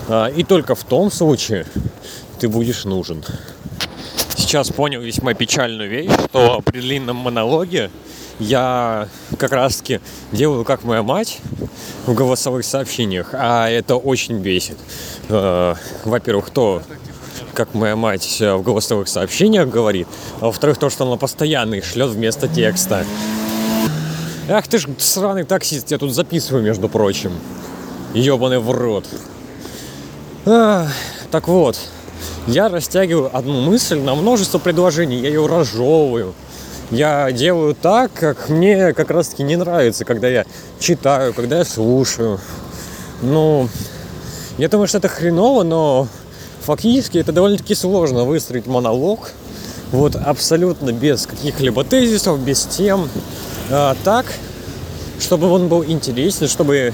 Э, 0.07 0.31
и 0.33 0.43
только 0.43 0.75
в 0.75 0.83
том 0.85 1.11
случае 1.11 1.65
ты 2.39 2.47
будешь 2.47 2.85
нужен. 2.85 3.23
Сейчас 4.51 4.67
понял 4.67 4.99
весьма 4.99 5.33
печальную 5.33 5.89
вещь, 5.89 6.11
что 6.25 6.59
при 6.59 6.81
длинном 6.81 7.15
монологе 7.15 7.89
я 8.37 9.07
как 9.37 9.53
раз-таки 9.53 10.01
делаю 10.33 10.65
как 10.65 10.83
моя 10.83 11.03
мать 11.03 11.39
в 12.05 12.13
голосовых 12.13 12.65
сообщениях, 12.65 13.29
а 13.31 13.69
это 13.69 13.95
очень 13.95 14.39
бесит. 14.39 14.77
Э, 15.29 15.75
во-первых, 16.03 16.49
то, 16.49 16.83
как 17.53 17.73
моя 17.75 17.95
мать 17.95 18.41
в 18.41 18.61
голосовых 18.61 19.07
сообщениях 19.07 19.69
говорит, 19.69 20.09
а 20.41 20.47
во-вторых, 20.47 20.79
то, 20.79 20.89
что 20.89 21.07
она 21.07 21.15
постоянно 21.15 21.75
их 21.75 21.85
шлет 21.85 22.09
вместо 22.09 22.49
текста. 22.49 23.05
Ах 24.49 24.67
ты 24.67 24.79
ж 24.79 24.87
сраный 24.97 25.45
таксист, 25.45 25.91
я 25.91 25.97
тут 25.97 26.13
записываю, 26.13 26.61
между 26.61 26.89
прочим. 26.89 27.31
Ёбаный 28.13 28.59
в 28.59 28.69
рот. 28.69 29.05
А, 30.45 30.89
так 31.31 31.47
вот, 31.47 31.79
я 32.47 32.69
растягиваю 32.69 33.35
одну 33.35 33.61
мысль 33.61 33.99
на 33.99 34.15
множество 34.15 34.59
предложений, 34.59 35.21
я 35.21 35.29
ее 35.29 35.45
разжевываю. 35.45 36.33
Я 36.89 37.31
делаю 37.31 37.73
так, 37.73 38.11
как 38.13 38.49
мне 38.49 38.93
как 38.93 39.11
раз-таки 39.11 39.43
не 39.43 39.55
нравится, 39.55 40.03
когда 40.03 40.27
я 40.27 40.45
читаю, 40.79 41.33
когда 41.33 41.59
я 41.59 41.65
слушаю. 41.65 42.39
Ну, 43.21 43.69
я 44.57 44.67
думаю, 44.67 44.87
что 44.87 44.97
это 44.97 45.07
хреново, 45.07 45.63
но 45.63 46.07
фактически 46.61 47.17
это 47.17 47.31
довольно-таки 47.31 47.75
сложно 47.75 48.25
выстроить 48.25 48.67
монолог, 48.67 49.31
вот 49.91 50.15
абсолютно 50.15 50.91
без 50.91 51.27
каких-либо 51.27 51.83
тезисов, 51.83 52.39
без 52.39 52.63
тем, 52.65 53.09
а, 53.69 53.95
так, 54.03 54.25
чтобы 55.19 55.49
он 55.49 55.69
был 55.69 55.85
интересен, 55.85 56.47
чтобы 56.47 56.93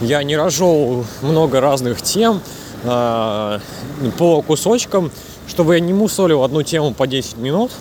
я 0.00 0.22
не 0.22 0.36
разжевывал 0.36 1.04
много 1.22 1.60
разных 1.60 2.02
тем 2.02 2.40
по 2.82 4.42
кусочкам, 4.46 5.10
чтобы 5.48 5.74
я 5.74 5.80
не 5.80 5.92
мусолил 5.92 6.44
одну 6.44 6.62
тему 6.62 6.94
по 6.94 7.06
10 7.06 7.36
минут. 7.38 7.72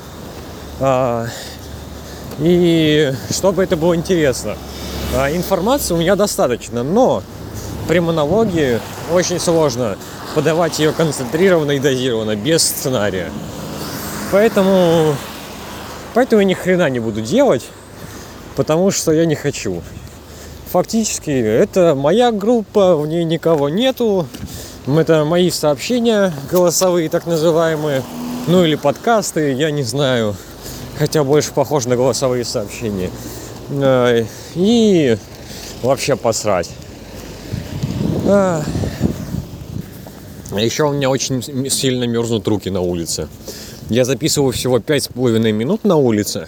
А, 0.79 1.27
и 2.39 3.13
чтобы 3.31 3.63
это 3.63 3.75
было 3.75 3.95
интересно. 3.95 4.55
А, 5.15 5.31
информации 5.31 5.93
у 5.93 5.97
меня 5.97 6.15
достаточно, 6.15 6.83
но 6.83 7.23
при 7.87 7.99
монологии 7.99 8.79
очень 9.11 9.39
сложно 9.39 9.97
подавать 10.35 10.79
ее 10.79 10.91
концентрированно 10.91 11.71
и 11.71 11.79
дозированно, 11.79 12.35
без 12.35 12.63
сценария. 12.63 13.31
Поэтому, 14.31 15.15
поэтому 16.13 16.41
я 16.41 16.45
ни 16.45 16.53
хрена 16.53 16.89
не 16.89 16.99
буду 16.99 17.21
делать, 17.21 17.65
потому 18.55 18.91
что 18.91 19.11
я 19.11 19.25
не 19.25 19.35
хочу. 19.35 19.81
Фактически 20.71 21.31
это 21.31 21.95
моя 21.95 22.31
группа, 22.31 22.95
в 22.95 23.07
ней 23.07 23.23
никого 23.23 23.69
нету. 23.69 24.27
Это 24.97 25.23
мои 25.23 25.49
сообщения 25.51 26.33
голосовые, 26.51 27.09
так 27.09 27.25
называемые. 27.25 28.03
Ну 28.47 28.65
или 28.65 28.75
подкасты, 28.75 29.53
я 29.53 29.71
не 29.71 29.83
знаю. 29.83 30.35
Хотя 30.97 31.23
больше 31.23 31.53
похож 31.53 31.85
на 31.85 31.95
голосовые 31.95 32.43
сообщения. 32.43 33.09
И 34.55 35.17
вообще 35.83 36.15
посрать. 36.15 36.69
А 38.25 38.63
еще 40.51 40.83
у 40.83 40.91
меня 40.91 41.09
очень 41.09 41.69
сильно 41.69 42.05
мерзнут 42.05 42.47
руки 42.47 42.69
на 42.69 42.81
улице. 42.81 43.29
Я 43.89 44.05
записываю 44.05 44.51
всего 44.51 44.79
пять 44.79 45.03
с 45.03 45.07
половиной 45.07 45.51
минут 45.51 45.83
на 45.83 45.95
улице, 45.95 46.47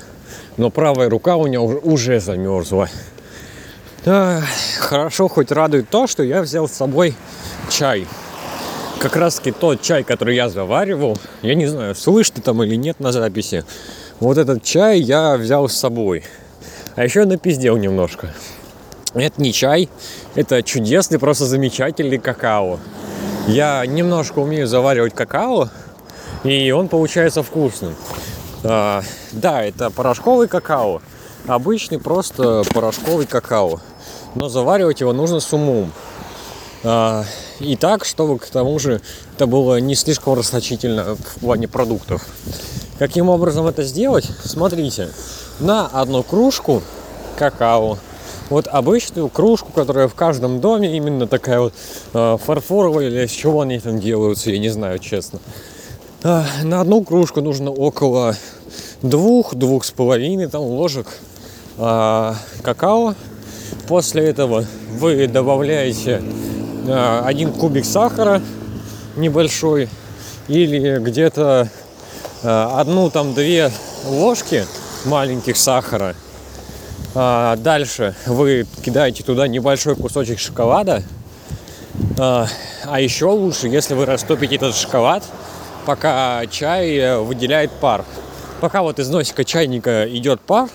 но 0.57 0.69
правая 0.69 1.09
рука 1.09 1.37
у 1.37 1.47
меня 1.47 1.61
уже, 1.61 2.19
замерзла. 2.19 2.89
Хорошо, 4.79 5.27
хоть 5.27 5.51
радует 5.51 5.89
то, 5.89 6.07
что 6.07 6.23
я 6.23 6.41
взял 6.41 6.67
с 6.67 6.73
собой 6.73 7.15
чай. 7.69 8.07
Как 9.01 9.15
раз 9.15 9.37
таки 9.37 9.51
тот 9.51 9.81
чай, 9.81 10.03
который 10.03 10.35
я 10.35 10.47
заваривал, 10.47 11.17
я 11.41 11.55
не 11.55 11.65
знаю, 11.65 11.95
слышно 11.95 12.39
там 12.39 12.61
или 12.61 12.75
нет 12.75 12.99
на 12.99 13.11
записи, 13.11 13.65
вот 14.19 14.37
этот 14.37 14.63
чай 14.63 14.99
я 14.99 15.37
взял 15.37 15.67
с 15.67 15.73
собой. 15.73 16.23
А 16.95 17.03
еще 17.03 17.25
напиздел 17.25 17.77
немножко. 17.77 18.31
Это 19.15 19.41
не 19.41 19.53
чай, 19.53 19.89
это 20.35 20.61
чудесный, 20.61 21.17
просто 21.17 21.45
замечательный 21.45 22.19
какао. 22.19 22.77
Я 23.47 23.83
немножко 23.87 24.37
умею 24.37 24.67
заваривать 24.67 25.15
какао, 25.15 25.69
и 26.43 26.69
он 26.69 26.87
получается 26.87 27.41
вкусным. 27.41 27.95
А, 28.63 29.01
да, 29.31 29.63
это 29.63 29.89
порошковый 29.89 30.47
какао, 30.47 31.01
обычный 31.47 31.97
просто 31.97 32.61
порошковый 32.71 33.25
какао, 33.25 33.79
но 34.35 34.47
заваривать 34.47 35.01
его 35.01 35.11
нужно 35.11 35.39
с 35.39 35.51
умом. 35.51 35.91
А, 36.83 37.25
и 37.59 37.75
так, 37.75 38.05
чтобы 38.05 38.39
к 38.39 38.45
тому 38.47 38.79
же 38.79 39.01
это 39.35 39.45
было 39.45 39.79
не 39.79 39.95
слишком 39.95 40.33
расточительно 40.33 41.15
в 41.15 41.39
плане 41.39 41.67
продуктов. 41.67 42.25
Каким 42.97 43.29
образом 43.29 43.67
это 43.67 43.83
сделать? 43.83 44.27
Смотрите, 44.43 45.09
на 45.59 45.87
одну 45.87 46.23
кружку 46.23 46.81
какао 47.37 47.97
вот 48.49 48.67
обычную 48.67 49.29
кружку, 49.29 49.71
которая 49.71 50.07
в 50.07 50.15
каждом 50.15 50.59
доме, 50.59 50.97
именно 50.97 51.25
такая 51.25 51.61
вот 51.61 51.73
э, 52.13 52.37
фарфоровая 52.43 53.07
или 53.07 53.25
из 53.25 53.31
чего 53.31 53.61
они 53.61 53.79
там 53.79 53.99
делаются, 53.99 54.51
я 54.51 54.59
не 54.59 54.69
знаю, 54.69 54.99
честно. 54.99 55.39
Э, 56.23 56.43
на 56.63 56.81
одну 56.81 57.03
кружку 57.03 57.41
нужно 57.41 57.71
около 57.71 58.35
двух, 59.01 59.55
двух 59.55 59.85
с 59.85 59.91
половиной 59.91 60.47
там 60.47 60.61
ложек 60.61 61.07
какао. 61.77 63.15
После 63.87 64.25
этого 64.25 64.65
вы 64.99 65.25
добавляете 65.27 66.21
один 67.25 67.51
кубик 67.53 67.85
сахара 67.85 68.41
небольшой 69.15 69.89
или 70.47 70.97
где-то 70.99 71.69
э, 72.43 72.69
одну 72.75 73.09
там 73.09 73.33
две 73.33 73.71
ложки 74.05 74.65
маленьких 75.05 75.57
сахара 75.57 76.15
а, 77.13 77.57
дальше 77.57 78.15
вы 78.25 78.65
кидаете 78.83 79.23
туда 79.23 79.47
небольшой 79.47 79.95
кусочек 79.95 80.39
шоколада. 80.39 81.03
А, 82.17 82.47
а 82.85 83.01
еще 83.01 83.25
лучше, 83.25 83.67
если 83.67 83.93
вы 83.95 84.05
растопите 84.05 84.55
этот 84.55 84.75
шоколад, 84.75 85.23
пока 85.85 86.45
чай 86.49 86.95
э, 86.95 87.17
выделяет 87.17 87.71
пар. 87.71 88.05
Пока 88.61 88.81
вот 88.81 88.99
из 88.99 89.09
носика 89.09 89.43
чайника 89.43 90.07
идет 90.07 90.39
пар, 90.39 90.69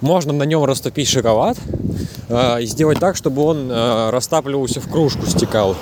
можно 0.00 0.32
на 0.32 0.44
нем 0.44 0.64
растопить 0.64 1.08
шоколад 1.08 1.56
а, 2.28 2.58
и 2.58 2.66
сделать 2.66 2.98
так, 2.98 3.16
чтобы 3.16 3.42
он 3.42 3.68
а, 3.70 4.10
растапливался 4.10 4.80
в 4.80 4.90
кружку, 4.90 5.26
стекал. 5.26 5.76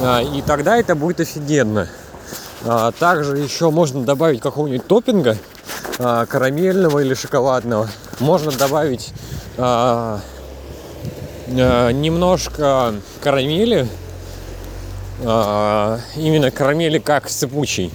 А, 0.00 0.20
и 0.22 0.42
тогда 0.42 0.76
это 0.76 0.94
будет 0.94 1.20
офигенно. 1.20 1.88
А, 2.64 2.92
также 2.92 3.38
еще 3.38 3.70
можно 3.70 4.02
добавить 4.02 4.40
какого-нибудь 4.40 4.86
топпинга 4.86 5.36
а, 5.98 6.26
карамельного 6.26 7.00
или 7.00 7.14
шоколадного. 7.14 7.88
Можно 8.20 8.52
добавить 8.52 9.12
а, 9.56 10.20
а, 11.48 11.90
немножко 11.90 12.94
карамели, 13.22 13.88
а, 15.24 15.98
именно 16.16 16.50
карамели 16.50 16.98
как 16.98 17.28
сыпучий, 17.28 17.90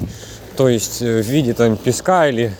то 0.58 0.68
есть 0.68 1.00
в 1.02 1.22
виде 1.22 1.54
там 1.54 1.78
песка 1.78 2.28
или 2.28 2.56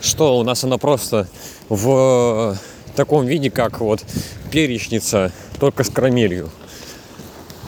что 0.00 0.38
у 0.38 0.42
нас 0.44 0.64
она 0.64 0.78
просто 0.78 1.28
в 1.68 2.56
таком 2.96 3.26
виде, 3.26 3.50
как 3.50 3.80
вот 3.80 4.04
перечница, 4.50 5.32
только 5.60 5.84
с 5.84 5.90
карамелью. 5.90 6.50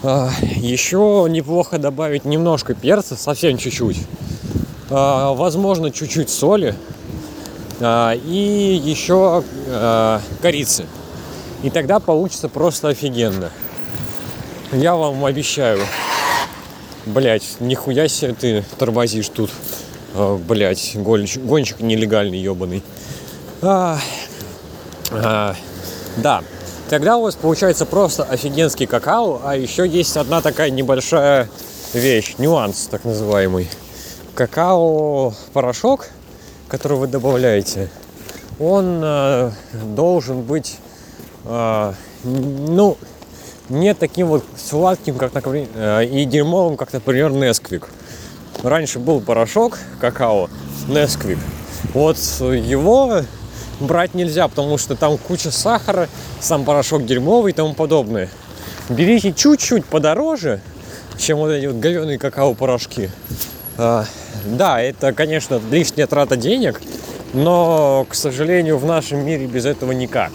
А, 0.03 0.31
еще 0.55 1.27
неплохо 1.29 1.77
добавить 1.77 2.25
немножко 2.25 2.73
перца, 2.73 3.15
совсем 3.15 3.57
чуть-чуть. 3.57 3.97
А, 4.89 5.33
возможно, 5.33 5.91
чуть-чуть 5.91 6.29
соли 6.29 6.75
а, 7.79 8.13
и 8.13 8.81
еще 8.83 9.43
корицы. 10.41 10.85
И 11.63 11.69
тогда 11.69 11.99
получится 11.99 12.49
просто 12.49 12.89
офигенно. 12.89 13.51
Я 14.71 14.95
вам 14.95 15.23
обещаю. 15.25 15.79
Блять, 17.05 17.43
нихуя 17.59 18.07
себе 18.07 18.33
ты 18.33 18.63
тормозишь 18.79 19.29
тут. 19.29 19.51
Блять, 20.47 20.93
гонщик, 20.95 21.43
гонщик 21.43 21.79
нелегальный, 21.79 22.39
ебаный. 22.39 22.81
А, 23.61 23.99
а, 25.11 25.55
да, 26.17 26.43
тогда 26.89 27.17
у 27.17 27.23
вас 27.23 27.35
получается 27.35 27.85
просто 27.85 28.23
офигенский 28.23 28.87
какао, 28.87 29.41
а 29.43 29.55
еще 29.55 29.87
есть 29.87 30.17
одна 30.17 30.41
такая 30.41 30.69
небольшая 30.69 31.49
вещь, 31.93 32.35
нюанс 32.37 32.87
так 32.89 33.05
называемый. 33.05 33.69
Какао-порошок– 34.35 36.07
который 36.71 36.97
вы 36.97 37.07
добавляете, 37.07 37.89
он 38.57 39.01
э, 39.03 39.51
должен 39.93 40.41
быть, 40.41 40.77
э, 41.43 41.93
ну, 42.23 42.97
не 43.67 43.93
таким 43.93 44.27
вот 44.27 44.45
сладким, 44.55 45.17
как, 45.17 45.33
например, 45.33 45.67
э, 45.75 46.05
и 46.05 46.23
дерьмовым, 46.23 46.77
как, 46.77 46.93
например, 46.93 47.31
Несквик. 47.31 47.89
Раньше 48.63 48.99
был 48.99 49.19
порошок 49.19 49.79
какао 49.99 50.49
Несквик. 50.87 51.39
Вот 51.93 52.15
его 52.15 53.21
брать 53.81 54.13
нельзя, 54.13 54.47
потому 54.47 54.77
что 54.77 54.95
там 54.95 55.17
куча 55.17 55.51
сахара, 55.51 56.07
сам 56.39 56.63
порошок 56.63 57.05
дерьмовый 57.05 57.51
и 57.51 57.55
тому 57.55 57.73
подобное. 57.73 58.29
Берите 58.89 59.33
чуть-чуть 59.33 59.85
подороже, 59.85 60.61
чем 61.17 61.39
вот 61.39 61.49
эти 61.49 61.65
вот 61.65 61.77
говеные 61.77 62.17
какао-порошки. 62.17 63.11
А, 63.77 64.05
да, 64.45 64.81
это, 64.81 65.13
конечно, 65.13 65.61
лишняя 65.71 66.07
трата 66.07 66.35
денег, 66.35 66.81
но, 67.33 68.05
к 68.09 68.15
сожалению, 68.15 68.77
в 68.77 68.85
нашем 68.85 69.25
мире 69.25 69.47
без 69.47 69.65
этого 69.65 69.91
никак. 69.91 70.31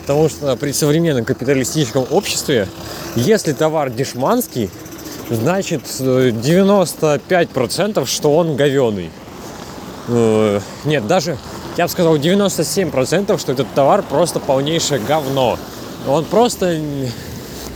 Потому 0.00 0.28
что 0.28 0.56
при 0.56 0.72
современном 0.72 1.24
капиталистическом 1.24 2.06
обществе, 2.10 2.68
если 3.14 3.52
товар 3.52 3.90
дешманский, 3.90 4.70
значит 5.30 5.82
95% 5.82 8.06
что 8.06 8.34
он 8.34 8.56
говеный. 8.56 9.10
Э, 10.08 10.60
нет, 10.84 11.06
даже, 11.06 11.38
я 11.78 11.84
бы 11.84 11.90
сказал, 11.90 12.16
97% 12.16 13.38
что 13.38 13.52
этот 13.52 13.72
товар 13.72 14.02
просто 14.02 14.40
полнейшее 14.40 15.00
говно. 15.00 15.56
Он 16.08 16.24
просто, 16.24 16.76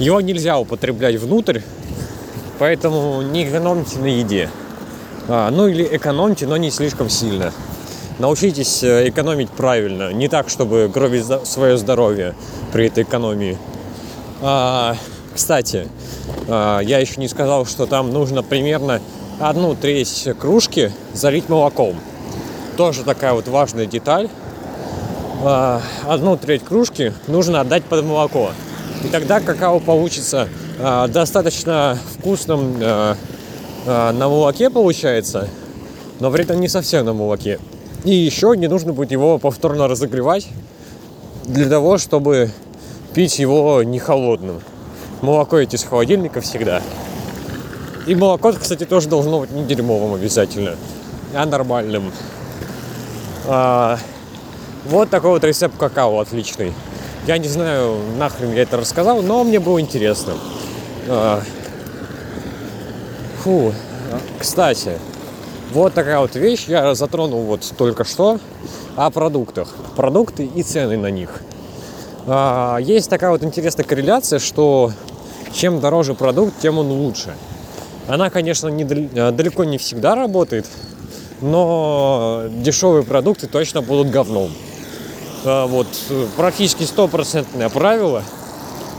его 0.01 0.21
нельзя 0.21 0.59
употреблять 0.59 1.21
внутрь, 1.21 1.61
поэтому 2.59 3.23
не 3.23 3.49
экономьте 3.49 3.99
на 3.99 4.07
еде. 4.07 4.51
А, 5.29 5.51
ну 5.51 5.69
или 5.69 5.88
экономьте, 5.93 6.49
но 6.49 6.57
не 6.57 6.73
слишком 6.73 7.09
сильно. 7.09 7.53
Научитесь 8.19 8.83
э, 8.83 9.09
экономить 9.09 9.51
правильно, 9.51 10.12
не 10.12 10.27
так, 10.27 10.49
чтобы 10.49 10.91
гробить 10.93 11.25
свое 11.45 11.77
здоровье 11.77 12.35
при 12.73 12.88
этой 12.88 13.05
экономии. 13.05 13.57
А, 14.41 14.97
кстати, 15.33 15.87
а, 16.49 16.81
я 16.81 16.99
еще 16.99 17.21
не 17.21 17.29
сказал, 17.29 17.67
что 17.67 17.87
там 17.87 18.11
нужно 18.11 18.43
примерно 18.43 19.01
одну 19.38 19.77
треть 19.77 20.29
кружки 20.41 20.91
залить 21.15 21.49
молоком. 21.49 22.01
Тоже 22.76 23.04
такая 23.04 23.35
вот 23.35 23.48
важная 23.48 23.87
деталь. 23.87 24.28
э, 25.44 25.80
одну 26.06 26.37
треть 26.37 26.64
кружки 26.64 27.12
нужно 27.26 27.61
отдать 27.61 27.85
под 27.85 28.04
молоко. 28.04 28.50
И 29.04 29.08
тогда 29.08 29.40
какао 29.40 29.80
получится 29.80 30.48
э, 30.78 31.08
достаточно 31.08 31.98
вкусным 32.18 32.76
э, 32.80 33.14
на 33.85 34.28
молоке 34.28 34.70
получается, 34.70 35.48
но 36.20 36.30
при 36.30 36.44
этом 36.44 36.61
не 36.61 36.68
совсем 36.68 37.04
на 37.04 37.12
молоке. 37.12 37.58
И 38.04 38.14
еще 38.14 38.54
не 38.56 38.68
нужно 38.68 38.92
будет 38.92 39.11
его 39.11 39.38
повторно 39.38 39.88
разогревать 39.88 40.48
для 41.44 41.68
того, 41.68 41.98
чтобы 41.98 42.50
пить 43.12 43.38
его 43.38 43.82
не 43.82 43.98
холодным. 43.98 44.61
Молоко 45.20 45.62
идти 45.62 45.76
из 45.76 45.85
холодильника 45.85 46.40
всегда. 46.40 46.80
И 48.06 48.14
молоко, 48.14 48.52
кстати, 48.52 48.85
тоже 48.85 49.08
должно 49.08 49.40
быть 49.40 49.50
не 49.52 49.64
дерьмовым 49.64 50.14
обязательно, 50.14 50.76
а 51.35 51.46
нормальным. 51.46 52.12
А, 53.46 53.98
вот 54.85 55.11
такой 55.11 55.31
вот 55.31 55.44
рецепт 55.44 55.76
какао 55.78 56.20
отличный. 56.20 56.72
Я 57.26 57.38
не 57.38 57.48
знаю, 57.48 57.96
нахрен 58.18 58.52
я 58.52 58.62
это 58.62 58.76
рассказал, 58.76 59.22
но 59.22 59.44
мне 59.44 59.61
было 59.61 59.81
интересно. 59.81 60.35
А, 61.09 61.42
фу, 63.42 63.72
кстати, 64.38 64.98
вот 65.72 65.94
такая 65.94 66.18
вот 66.18 66.35
вещь 66.35 66.64
я 66.66 66.94
затронул 66.94 67.42
вот 67.42 67.72
только 67.76 68.05
что 68.05 68.38
о 68.96 69.11
продуктах. 69.11 69.74
Продукты 69.96 70.44
и 70.44 70.62
цены 70.62 70.96
на 70.96 71.11
них. 71.11 71.40
А, 72.26 72.78
есть 72.78 73.11
такая 73.11 73.31
вот 73.31 73.42
интересная 73.42 73.85
корреляция, 73.85 74.38
что 74.38 74.92
чем 75.52 75.81
дороже 75.81 76.14
продукт, 76.14 76.55
тем 76.61 76.78
он 76.78 76.90
лучше. 76.90 77.35
Она, 78.09 78.31
конечно, 78.31 78.68
не, 78.68 78.85
далеко 78.85 79.64
не 79.64 79.78
всегда 79.78 80.14
работает, 80.14 80.66
но 81.42 82.44
дешевые 82.48 83.02
продукты 83.02 83.48
точно 83.48 83.83
будут 83.83 84.11
говном. 84.11 84.50
А, 85.44 85.66
вот 85.66 85.88
практически 86.37 86.85
стопроцентное 86.85 87.68
правило, 87.68 88.22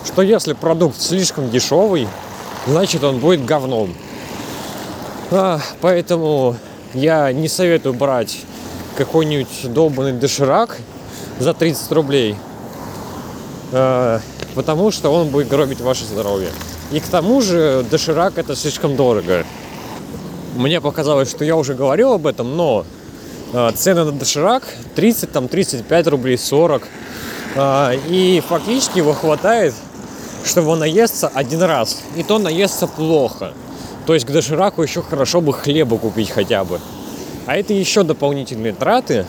что 0.05 0.21
если 0.21 0.53
продукт 0.53 1.01
слишком 1.01 1.49
дешевый, 1.49 2.07
значит 2.67 3.03
он 3.03 3.19
будет 3.19 3.45
говном. 3.45 3.93
А, 5.31 5.59
поэтому 5.79 6.57
я 6.93 7.31
не 7.31 7.47
советую 7.47 7.93
брать 7.93 8.41
какой-нибудь 8.97 9.73
долбанный 9.73 10.13
доширак 10.13 10.77
за 11.39 11.53
30 11.53 11.91
рублей, 11.93 12.35
а, 13.71 14.19
потому 14.53 14.91
что 14.91 15.09
он 15.11 15.29
будет 15.29 15.47
гробить 15.47 15.79
ваше 15.79 16.03
здоровье. 16.03 16.49
И 16.91 16.99
к 16.99 17.07
тому 17.07 17.41
же 17.41 17.85
доширак 17.89 18.37
это 18.37 18.55
слишком 18.55 18.95
дорого. 18.95 19.45
Мне 20.55 20.79
показалось, 20.81 21.31
что 21.31 21.43
я 21.43 21.55
уже 21.55 21.73
говорил 21.73 22.13
об 22.13 22.27
этом, 22.27 22.55
но 22.55 22.85
э, 23.53 23.71
цены 23.75 24.03
на 24.03 24.11
доширак 24.11 24.63
30, 24.95 25.31
там 25.31 25.47
35 25.47 26.07
рублей, 26.07 26.37
40. 26.37 26.87
Э, 27.55 27.95
и 28.07 28.41
фактически 28.47 28.99
его 28.99 29.13
хватает, 29.13 29.73
чтобы 30.45 30.75
наесться 30.75 31.27
один 31.33 31.63
раз. 31.63 32.03
И 32.15 32.21
то 32.23 32.37
наесться 32.37 32.85
плохо. 32.85 33.53
То 34.05 34.13
есть 34.13 34.27
к 34.27 34.31
дошираку 34.31 34.83
еще 34.83 35.01
хорошо 35.01 35.41
бы 35.41 35.53
хлеба 35.53 35.97
купить 35.97 36.29
хотя 36.29 36.63
бы. 36.63 36.79
А 37.47 37.55
это 37.55 37.73
еще 37.73 38.03
дополнительные 38.03 38.73
траты. 38.73 39.25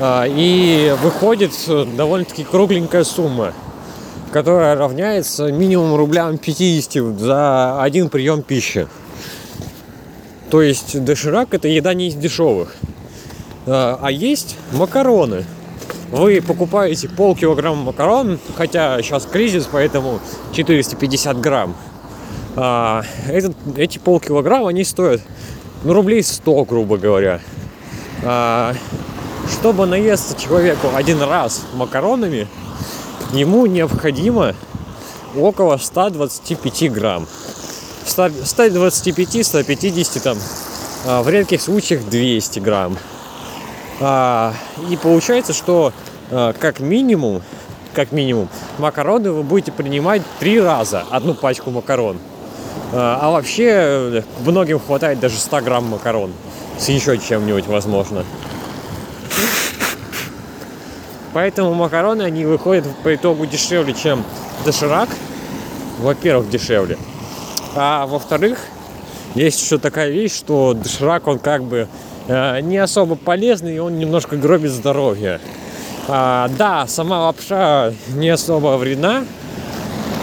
И 0.00 0.96
выходит 1.02 1.52
довольно-таки 1.68 2.44
кругленькая 2.44 3.04
сумма, 3.04 3.52
которая 4.32 4.74
равняется 4.74 5.52
минимум 5.52 5.94
рублям 5.94 6.38
50 6.38 7.20
за 7.20 7.82
один 7.82 8.08
прием 8.08 8.42
пищи. 8.42 8.88
То 10.52 10.60
есть 10.60 11.02
доширак 11.02 11.54
это 11.54 11.66
еда 11.66 11.94
не 11.94 12.08
из 12.08 12.14
дешевых. 12.14 12.76
А 13.64 14.08
есть 14.10 14.56
макароны. 14.72 15.46
Вы 16.10 16.42
покупаете 16.42 17.08
полкилограмма 17.08 17.84
макарон, 17.84 18.38
хотя 18.54 19.00
сейчас 19.00 19.24
кризис, 19.24 19.66
поэтому 19.72 20.20
450 20.52 21.40
грамм. 21.40 21.74
А, 22.54 23.02
этот, 23.28 23.56
эти 23.78 23.96
полкилограмма, 23.96 24.68
они 24.68 24.84
стоят 24.84 25.22
ну, 25.84 25.94
рублей 25.94 26.22
100, 26.22 26.64
грубо 26.66 26.98
говоря. 26.98 27.40
А, 28.22 28.74
чтобы 29.50 29.86
наесться 29.86 30.38
человеку 30.38 30.88
один 30.94 31.22
раз 31.22 31.62
макаронами, 31.72 32.46
ему 33.32 33.64
необходимо 33.64 34.54
около 35.34 35.78
125 35.78 36.92
грамм. 36.92 37.26
125, 38.06 39.46
150 39.46 40.22
там, 40.22 40.38
а, 41.06 41.22
в 41.22 41.28
редких 41.28 41.60
случаях 41.60 42.04
200 42.04 42.60
грамм. 42.60 42.98
А, 44.00 44.54
и 44.90 44.96
получается, 44.96 45.52
что 45.52 45.92
как 46.30 46.80
минимум, 46.80 47.42
как 47.92 48.10
минимум, 48.10 48.48
макароны 48.78 49.30
вы 49.32 49.42
будете 49.42 49.70
принимать 49.70 50.22
три 50.40 50.58
раза 50.58 51.04
одну 51.10 51.34
пачку 51.34 51.70
макарон. 51.70 52.18
А, 52.94 53.18
а 53.22 53.30
вообще 53.30 53.64
э, 53.64 54.22
многим 54.44 54.78
хватает 54.78 55.18
даже 55.18 55.38
100 55.38 55.60
грамм 55.62 55.86
макарон 55.86 56.32
с 56.78 56.88
еще 56.88 57.16
чем-нибудь, 57.16 57.66
возможно. 57.66 58.24
Поэтому 61.32 61.72
макароны, 61.72 62.22
они 62.22 62.44
выходят 62.44 62.84
по 63.02 63.14
итогу 63.14 63.46
дешевле, 63.46 63.94
чем 63.94 64.24
доширак. 64.66 65.08
Во-первых, 66.00 66.50
дешевле. 66.50 66.98
А 67.74 68.06
во-вторых, 68.06 68.58
есть 69.34 69.62
еще 69.62 69.78
такая 69.78 70.10
вещь, 70.10 70.36
что 70.36 70.74
доширак, 70.74 71.26
он 71.26 71.38
как 71.38 71.64
бы 71.64 71.88
э, 72.28 72.60
не 72.60 72.78
особо 72.78 73.16
полезный, 73.16 73.76
и 73.76 73.78
он 73.78 73.98
немножко 73.98 74.36
гробит 74.36 74.70
здоровье. 74.70 75.40
А, 76.08 76.48
да, 76.58 76.86
сама 76.86 77.26
лапша 77.26 77.94
не 78.08 78.28
особо 78.28 78.76
вредна, 78.76 79.24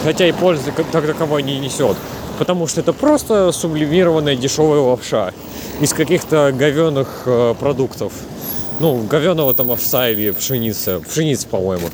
хотя 0.04 0.26
и 0.26 0.32
пользы 0.32 0.72
как 0.72 0.86
таковой 0.90 1.42
не 1.42 1.58
несет 1.58 1.96
потому 2.40 2.66
что 2.66 2.80
это 2.80 2.94
просто 2.94 3.52
сублимированная 3.52 4.34
дешевая 4.34 4.80
лапша 4.80 5.34
из 5.78 5.92
каких-то 5.92 6.54
говенных 6.56 7.24
э, 7.26 7.54
продуктов. 7.60 8.14
Ну, 8.78 9.02
говеного 9.02 9.52
там 9.52 9.70
овса 9.70 10.08
или 10.08 10.30
пшеница. 10.30 11.00
Пшеница, 11.00 11.46
по-моему. 11.46 11.90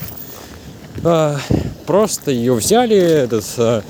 А, 1.03 1.37
просто 1.85 2.31
ее 2.31 2.55
взяли, 2.55 2.97
этот, 2.97 3.45
а, 3.59 3.83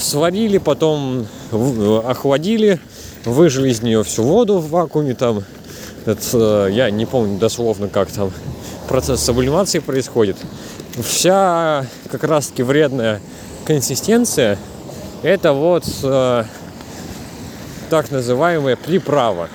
сварили, 0.00 0.58
потом 0.58 1.26
в, 1.50 2.08
охладили, 2.08 2.80
выжили 3.24 3.70
из 3.70 3.82
нее 3.82 4.02
всю 4.04 4.22
воду 4.22 4.58
в 4.58 4.70
вакууме 4.70 5.14
там. 5.14 5.44
Это, 6.04 6.68
я 6.70 6.90
не 6.90 7.04
помню 7.04 7.38
дословно, 7.38 7.88
как 7.88 8.10
там 8.10 8.30
процесс 8.88 9.24
сублимации 9.24 9.80
происходит. 9.80 10.36
Вся 11.02 11.86
как 12.10 12.24
раз-таки 12.24 12.62
вредная 12.62 13.20
консистенция 13.64 14.58
это 15.22 15.52
вот 15.52 15.84
э, 16.02 16.44
так 17.90 18.10
называемая 18.10 18.76
приправа. 18.76 19.48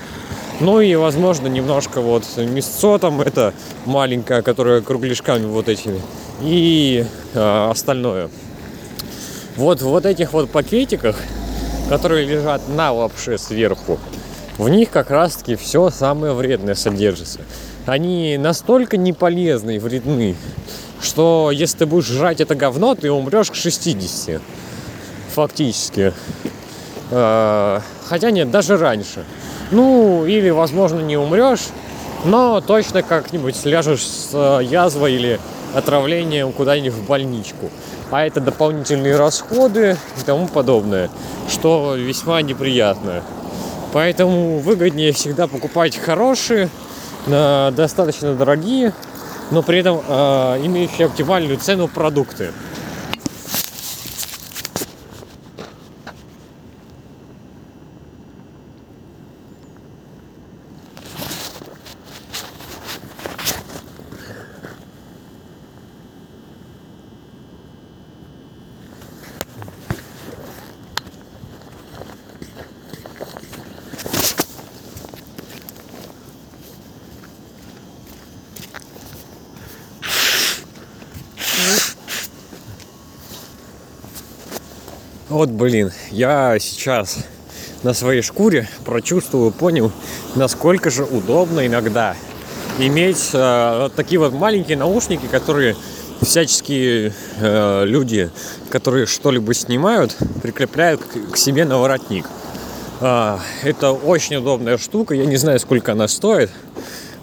Ну 0.59 0.81
и, 0.81 0.93
возможно, 0.95 1.47
немножко 1.47 2.01
вот 2.01 2.23
мясцо 2.37 2.99
там, 2.99 3.21
это 3.21 3.53
маленькое, 3.85 4.41
которое 4.41 4.81
кругляшками 4.81 5.45
вот 5.45 5.69
этими. 5.69 6.01
И 6.41 7.05
э, 7.33 7.69
остальное. 7.69 8.29
Вот 9.57 9.81
в 9.81 9.85
вот 9.85 10.05
этих 10.05 10.33
вот 10.33 10.49
пакетиках, 10.49 11.17
которые 11.89 12.25
лежат 12.25 12.67
на 12.69 12.91
лапше 12.91 13.37
сверху, 13.37 13.99
в 14.57 14.69
них 14.69 14.89
как 14.89 15.09
раз-таки 15.09 15.55
все 15.55 15.89
самое 15.89 16.33
вредное 16.33 16.75
содержится. 16.75 17.39
Они 17.85 18.37
настолько 18.37 18.97
неполезны 18.97 19.77
и 19.77 19.79
вредны, 19.79 20.35
что 21.01 21.49
если 21.51 21.79
ты 21.79 21.85
будешь 21.85 22.05
жрать 22.05 22.41
это 22.41 22.55
говно, 22.55 22.95
ты 22.95 23.11
умрешь 23.11 23.51
к 23.51 23.55
60 23.55 24.41
фактически. 25.31 26.13
А, 27.09 27.81
хотя 28.05 28.31
нет, 28.31 28.51
даже 28.51 28.77
раньше. 28.77 29.23
Ну, 29.71 30.25
или, 30.25 30.49
возможно, 30.49 30.99
не 30.99 31.17
умрешь, 31.17 31.67
но 32.25 32.61
точно 32.61 33.01
как-нибудь 33.01 33.55
сляжешь 33.55 34.03
с 34.03 34.29
э, 34.33 34.63
язвой 34.63 35.13
или 35.13 35.39
отравлением 35.73 36.51
куда-нибудь 36.51 36.93
в 36.93 37.07
больничку. 37.07 37.69
А 38.11 38.25
это 38.25 38.41
дополнительные 38.41 39.15
расходы 39.15 39.97
и 40.19 40.25
тому 40.25 40.47
подобное, 40.47 41.09
что 41.49 41.95
весьма 41.95 42.41
неприятно. 42.41 43.23
Поэтому 43.93 44.59
выгоднее 44.59 45.13
всегда 45.13 45.47
покупать 45.47 45.97
хорошие, 45.97 46.69
достаточно 47.25 48.35
дорогие, 48.35 48.93
но 49.51 49.61
при 49.63 49.79
этом 49.79 50.01
э, 50.07 50.61
имеющие 50.65 51.07
оптимальную 51.07 51.57
цену 51.57 51.87
продукты. 51.87 52.51
Вот, 85.41 85.49
блин, 85.49 85.91
я 86.11 86.59
сейчас 86.59 87.17
на 87.81 87.95
своей 87.95 88.21
шкуре 88.21 88.69
прочувствовал, 88.85 89.49
понял, 89.49 89.91
насколько 90.35 90.91
же 90.91 91.03
удобно 91.03 91.65
иногда 91.65 92.15
иметь 92.77 93.31
э, 93.33 93.89
такие 93.95 94.19
вот 94.19 94.33
маленькие 94.33 94.77
наушники, 94.77 95.25
которые 95.25 95.75
всяческие 96.21 97.11
э, 97.39 97.85
люди, 97.87 98.29
которые 98.69 99.07
что-либо 99.07 99.51
снимают, 99.55 100.15
прикрепляют 100.43 101.01
к, 101.01 101.31
к 101.31 101.37
себе 101.37 101.65
на 101.65 101.79
воротник. 101.79 102.27
Э, 102.99 103.39
это 103.63 103.93
очень 103.93 104.35
удобная 104.35 104.77
штука, 104.77 105.15
я 105.15 105.25
не 105.25 105.37
знаю, 105.37 105.59
сколько 105.59 105.93
она 105.93 106.07
стоит, 106.07 106.51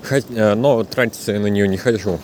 хоть, 0.09 0.25
э, 0.31 0.55
но 0.55 0.83
тратиться 0.83 1.31
я 1.31 1.39
на 1.39 1.47
нее 1.47 1.69
не 1.69 1.77
хочу. 1.77 2.19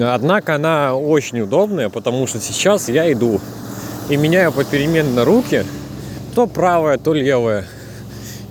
Однако 0.00 0.54
она 0.54 0.94
очень 0.94 1.40
удобная, 1.40 1.88
потому 1.88 2.28
что 2.28 2.38
сейчас 2.38 2.88
я 2.88 3.10
иду 3.10 3.40
и 4.08 4.16
меняю 4.16 4.52
попеременно 4.52 5.24
руки, 5.24 5.64
то 6.34 6.46
правая, 6.46 6.98
то 6.98 7.12
левая. 7.12 7.66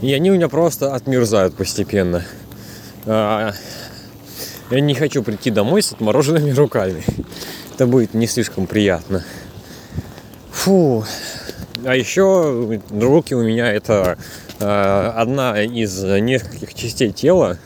И 0.01 0.13
они 0.13 0.31
у 0.31 0.35
меня 0.35 0.49
просто 0.49 0.93
отмерзают 0.93 1.55
постепенно. 1.55 2.23
А, 3.05 3.53
я 4.69 4.79
не 4.79 4.95
хочу 4.95 5.23
прийти 5.23 5.51
домой 5.51 5.81
с 5.81 5.91
отмороженными 5.91 6.51
руками. 6.51 7.03
Это 7.73 7.87
будет 7.87 8.13
не 8.13 8.27
слишком 8.27 8.67
приятно. 8.67 9.23
Фу. 10.51 11.05
А 11.85 11.95
еще 11.95 12.79
руки 12.91 13.35
у 13.35 13.43
меня 13.43 13.71
это 13.71 14.17
э, 14.59 15.11
одна 15.15 15.61
из 15.61 16.03
нескольких 16.03 16.73
частей 16.73 17.11
тела, 17.11 17.59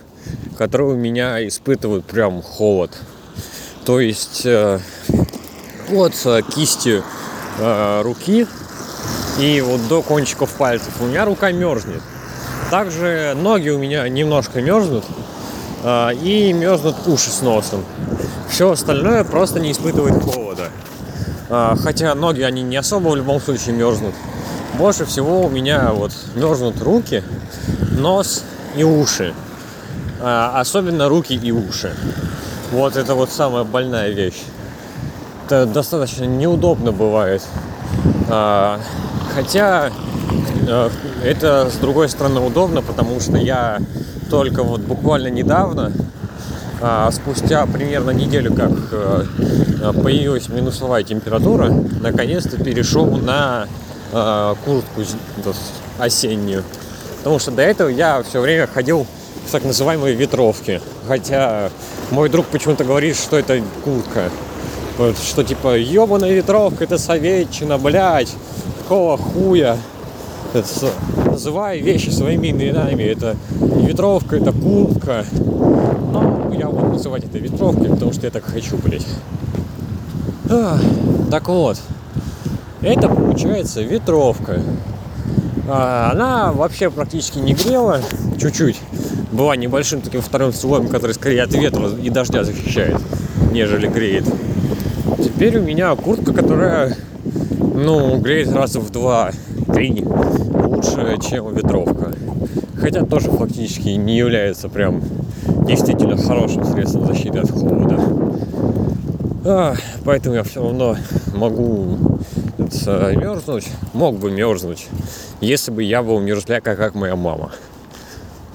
которые 0.58 0.94
у 0.94 0.98
меня 0.98 1.48
испытывают 1.48 2.06
прям 2.06 2.42
холод. 2.42 2.92
То 3.86 4.00
есть 4.02 4.46
э, 4.46 4.80
от 5.90 6.14
кисти 6.54 7.02
э, 7.58 8.02
руки 8.04 8.48
и 9.40 9.62
вот 9.62 9.88
до 9.88 10.02
кончиков 10.02 10.52
пальцев 10.52 10.94
у 11.00 11.06
меня 11.06 11.26
рука 11.26 11.52
мерзнет. 11.52 12.02
Также 12.70 13.36
ноги 13.36 13.70
у 13.70 13.80
меня 13.80 14.08
немножко 14.08 14.62
мерзнут 14.62 15.06
э, 15.84 16.14
и 16.16 16.54
мерзнут 16.54 17.08
уши 17.08 17.30
с 17.30 17.42
носом. 17.42 17.84
Все 18.50 18.72
остальное 18.72 19.24
просто 19.24 19.60
не 19.60 19.72
испытывает 19.72 20.22
холода. 20.22 20.70
Э, 21.50 21.76
хотя 21.82 22.14
ноги 22.16 22.42
они 22.42 22.62
не 22.62 22.78
особо 22.78 23.10
в 23.10 23.16
любом 23.16 23.42
случае 23.42 23.76
мерзнут. 23.76 24.14
Больше 24.76 25.06
всего 25.06 25.42
у 25.42 25.50
меня 25.50 25.92
вот 25.94 26.12
мерзнут 26.36 26.82
руки, 26.82 27.24
нос 27.92 28.44
и 28.76 28.84
уши. 28.84 29.34
Особенно 30.22 31.08
руки 31.08 31.34
и 31.34 31.52
уши. 31.52 31.96
Вот 32.72 32.98
это 32.98 33.16
вот 33.16 33.32
самая 33.32 33.64
больная 33.64 34.10
вещь. 34.10 34.44
Это 35.50 35.66
достаточно 35.66 36.26
неудобно 36.26 36.92
бывает. 36.92 37.42
А, 38.30 38.80
хотя 39.34 39.90
а, 40.68 40.92
это 41.24 41.72
с 41.72 41.78
другой 41.78 42.08
стороны 42.08 42.40
удобно, 42.40 42.84
потому 42.84 43.20
что 43.20 43.36
я 43.36 43.80
только 44.30 44.62
вот 44.62 44.82
буквально 44.82 45.30
недавно, 45.30 45.92
а, 46.82 47.10
спустя 47.10 47.66
примерно 47.66 48.12
неделю, 48.12 48.54
как 48.54 48.70
а, 48.92 49.26
появилась 49.92 50.50
минусовая 50.50 51.02
температура, 51.02 51.72
наконец-то 52.00 52.64
перешел 52.64 53.08
на 53.08 53.66
а, 54.14 54.54
куртку 54.64 55.02
осеннюю. 55.98 56.64
Потому 57.18 57.40
что 57.40 57.50
до 57.50 57.64
этого 57.64 57.90
я 57.90 58.22
все 58.22 58.40
время 58.40 58.68
ходил 58.68 59.08
в 59.48 59.52
так 59.52 59.64
называемые 59.64 60.14
ветровки. 60.14 60.80
Хотя 61.08 61.72
мой 62.12 62.30
друг 62.30 62.46
почему-то 62.46 62.84
говорит, 62.84 63.16
что 63.16 63.40
это 63.40 63.64
куртка. 63.84 64.30
Вот, 65.00 65.18
что 65.18 65.46
типа 65.46 65.78
ебаная 65.78 66.34
ветровка, 66.34 66.84
это 66.84 66.98
советчина, 66.98 67.78
блядь, 67.78 68.36
какого 68.80 69.16
хуя. 69.16 69.78
Это, 70.54 70.68
называй 71.26 71.80
вещи 71.80 72.10
своими 72.10 72.50
именами. 72.50 73.04
Это 73.04 73.38
ветровка, 73.62 74.36
это 74.36 74.52
куртка. 74.52 75.24
Но 76.12 76.54
я 76.54 76.68
буду 76.68 76.88
называть 76.88 77.24
это 77.24 77.38
ветровкой, 77.38 77.92
потому 77.92 78.12
что 78.12 78.26
я 78.26 78.30
так 78.30 78.44
хочу, 78.44 78.76
блядь. 78.76 79.08
А, 80.50 80.78
так 81.32 81.48
вот, 81.48 81.78
это 82.82 83.08
получается 83.08 83.82
ветровка. 83.82 84.62
А, 85.70 86.10
она 86.12 86.52
вообще 86.52 86.90
практически 86.90 87.40
не 87.40 87.54
грела, 87.54 88.02
чуть-чуть. 88.38 88.82
Была 89.32 89.56
небольшим 89.56 90.02
таким 90.02 90.22
вторым 90.22 90.52
слоем, 90.52 90.90
который 90.90 91.14
скорее 91.14 91.44
от 91.44 91.54
ветра 91.54 91.88
и 91.88 92.10
дождя 92.10 92.44
защищает, 92.44 93.00
нежели 93.54 93.88
греет. 93.88 94.26
Теперь 95.24 95.58
у 95.58 95.62
меня 95.62 95.96
куртка, 95.96 96.34
которая, 96.34 96.96
ну, 97.74 98.20
греет 98.20 98.52
раз 98.54 98.76
в 98.76 98.90
два-три 98.90 100.04
лучше, 100.04 101.18
чем 101.28 101.54
ветровка. 101.54 102.14
Хотя 102.80 103.06
тоже 103.06 103.30
фактически 103.30 103.90
не 103.90 104.18
является 104.18 104.70
прям 104.70 105.02
действительно 105.68 106.18
хорошим 106.18 106.64
средством 106.66 107.06
защиты 107.06 107.40
от 107.40 107.52
холода. 107.52 108.00
А, 109.46 109.76
поэтому 110.06 110.36
я 110.36 110.44
все 110.44 110.62
равно 110.62 110.96
могу 111.34 111.98
мерзнуть, 112.58 113.68
мог 113.94 114.18
бы 114.18 114.32
мерзнуть, 114.32 114.88
если 115.42 115.72
бы 115.72 115.84
я 115.84 116.04
был 116.04 116.20
мерзляка, 116.20 116.76
как 116.76 116.96
моя 116.96 117.16
мама. 117.16 117.52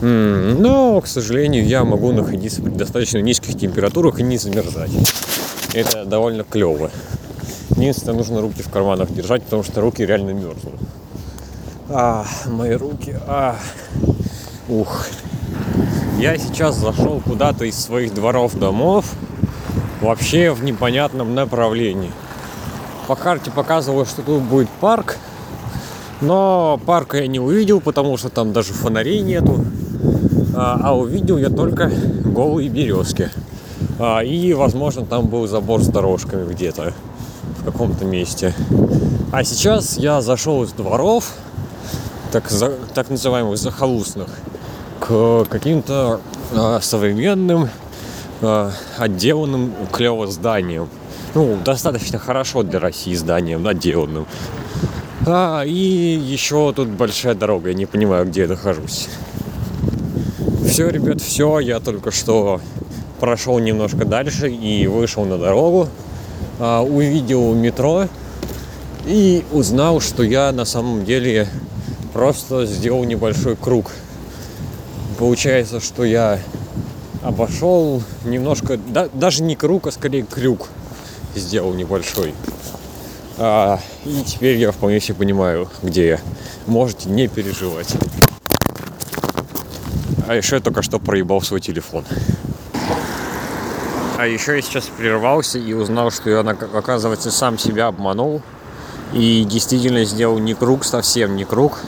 Но, 0.01 1.01
к 1.01 1.07
сожалению, 1.07 1.67
я 1.67 1.85
могу 1.85 2.13
находиться 2.13 2.61
при 2.61 2.71
достаточно 2.71 3.19
низких 3.19 3.57
температурах 3.57 4.21
и 4.21 4.23
не 4.23 4.39
замерзать. 4.39 4.91
Это 5.75 6.05
довольно 6.05 6.45
клево. 6.45 6.91
Единственное, 7.71 8.17
нужно 8.19 8.41
руки 8.41 8.63
в 8.63 8.71
карманах 8.71 9.13
держать, 9.13 9.43
потому 9.43 9.65
что 9.65 9.81
руки 9.81 10.07
реально 10.07 10.31
мерзнут. 10.31 10.75
А, 11.89 12.25
мои 12.47 12.75
руки, 12.75 13.17
а, 13.27 13.57
ух. 14.69 15.07
Я 16.17 16.39
сейчас 16.39 16.77
зашел 16.77 17.21
куда-то 17.21 17.65
из 17.65 17.77
своих 17.77 18.15
дворов 18.15 18.57
домов, 18.57 19.05
вообще 20.01 20.53
в 20.53 20.63
непонятном 20.63 21.35
направлении. 21.35 22.13
По 23.09 23.17
карте 23.17 23.51
показывало, 23.51 24.07
что 24.07 24.23
тут 24.23 24.43
будет 24.43 24.69
парк, 24.81 25.19
но 26.21 26.81
парка 26.87 27.19
я 27.19 27.27
не 27.27 27.41
увидел, 27.41 27.81
потому 27.81 28.17
что 28.17 28.29
там 28.29 28.53
даже 28.53 28.73
фонарей 28.73 29.23
нету. 29.23 29.65
А, 30.57 30.79
а 30.85 30.97
увидел 30.97 31.37
я 31.37 31.51
только 31.51 31.91
голые 32.25 32.69
березки. 32.69 33.29
А, 33.99 34.21
и, 34.21 34.53
возможно, 34.53 35.05
там 35.05 35.27
был 35.27 35.47
забор 35.47 35.83
с 35.83 35.89
дорожками 35.89 36.51
где-то 36.51 36.93
в 37.59 37.65
каком-то 37.65 38.05
месте. 38.05 38.55
А 39.33 39.45
сейчас 39.45 39.97
я 39.99 40.21
зашел 40.21 40.65
из 40.65 40.73
дворов, 40.73 41.33
так, 42.33 42.51
за, 42.51 42.71
так 42.95 43.11
называемых 43.11 43.59
захолустных, 43.59 44.29
к 45.01 45.45
каким-то 45.49 46.21
а, 46.53 46.81
современным, 46.81 47.69
а, 48.41 48.73
отделанным 48.99 49.73
клево 49.93 50.27
зданиям 50.27 50.89
ну, 51.35 51.59
достаточно 51.65 52.19
хорошо 52.19 52.63
для 52.63 52.79
России 52.79 53.15
зданием 53.15 53.67
отделанным. 53.67 54.27
А, 55.27 55.63
и 55.63 55.73
еще 55.73 56.73
тут 56.73 56.89
большая 56.89 57.35
дорога, 57.35 57.71
я 57.71 57.75
не 57.75 57.87
понимаю, 57.87 58.27
где 58.27 58.43
я 58.43 58.49
нахожусь. 58.49 59.09
Все, 60.67 60.89
ребят, 60.89 61.21
все, 61.21 61.59
я 61.61 61.81
только 61.81 62.11
что 62.11 62.61
прошел 63.25 63.59
немножко 63.59 64.05
дальше 64.05 64.51
и 64.51 64.87
вышел 64.87 65.25
на 65.25 65.39
дорогу, 65.39 65.89
а, 66.59 66.83
увидел 66.83 67.55
метро 67.55 68.07
и 69.07 69.43
узнал, 69.51 70.03
что 70.03 70.23
я 70.23 70.53
на 70.53 70.67
самом 70.67 71.07
деле 71.07 71.49
просто 72.13 72.67
сделал 72.67 73.03
небольшой 73.05 73.57
круг. 73.57 73.93
Получается, 75.19 75.81
что 75.81 76.05
я 76.05 76.39
обошел 77.23 78.03
немножко, 78.27 78.77
да, 78.77 79.09
даже 79.15 79.43
не 79.43 79.57
круг, 79.57 79.87
а 79.87 79.91
скорее 79.91 80.25
крюк 80.25 80.69
сделал 81.35 81.73
небольшой. 81.73 82.35
А, 83.39 83.81
и 84.05 84.23
теперь 84.27 84.59
я 84.59 84.71
вполне 84.71 85.01
себе 85.01 85.15
понимаю, 85.15 85.71
где 85.83 86.09
я. 86.09 86.21
Можете 86.67 87.09
не 87.09 87.29
переживать. 87.29 87.89
А 90.29 90.35
еще 90.35 90.57
я 90.57 90.61
только 90.61 90.83
что 90.83 90.99
проебал 90.99 91.41
свой 91.41 91.63
телефон. 91.63 92.05
А 94.25 94.27
еще 94.27 94.57
я 94.57 94.63
сейчас 94.63 94.87
прервался 94.87 95.59
и 95.59 95.75
узнал, 95.75 96.11
что 96.11 96.31
я, 96.31 96.41
оказывается, 96.41 97.31
сам 97.31 97.59
себя 97.59 97.89
обманул. 97.89 98.41
И 99.13 99.45
действительно 99.45 100.03
сделал 100.05 100.39
не 100.39 100.55
круг, 100.55 100.83
совсем 100.87 101.37
не 101.37 101.45
круг, 101.45 101.81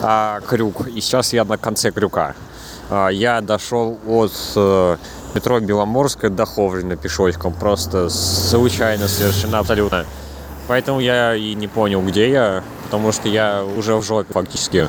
а 0.00 0.38
крюк. 0.46 0.86
И 0.86 1.00
сейчас 1.00 1.32
я 1.32 1.44
на 1.44 1.58
конце 1.58 1.90
крюка. 1.90 2.36
А, 2.88 3.08
я 3.08 3.40
дошел 3.40 3.98
от 4.06 4.32
э, 4.54 4.96
метро 5.34 5.58
Беломорская 5.58 6.30
до 6.30 6.46
Ховрина 6.46 6.94
пешочком. 6.94 7.52
Просто 7.52 8.08
случайно 8.10 9.08
совершенно 9.08 9.58
абсолютно. 9.58 10.06
Поэтому 10.68 11.00
я 11.00 11.34
и 11.34 11.54
не 11.54 11.66
понял, 11.66 12.00
где 12.00 12.30
я, 12.30 12.62
потому 12.84 13.10
что 13.10 13.28
я 13.28 13.64
уже 13.64 13.96
в 13.96 14.04
жопе 14.04 14.32
фактически. 14.32 14.86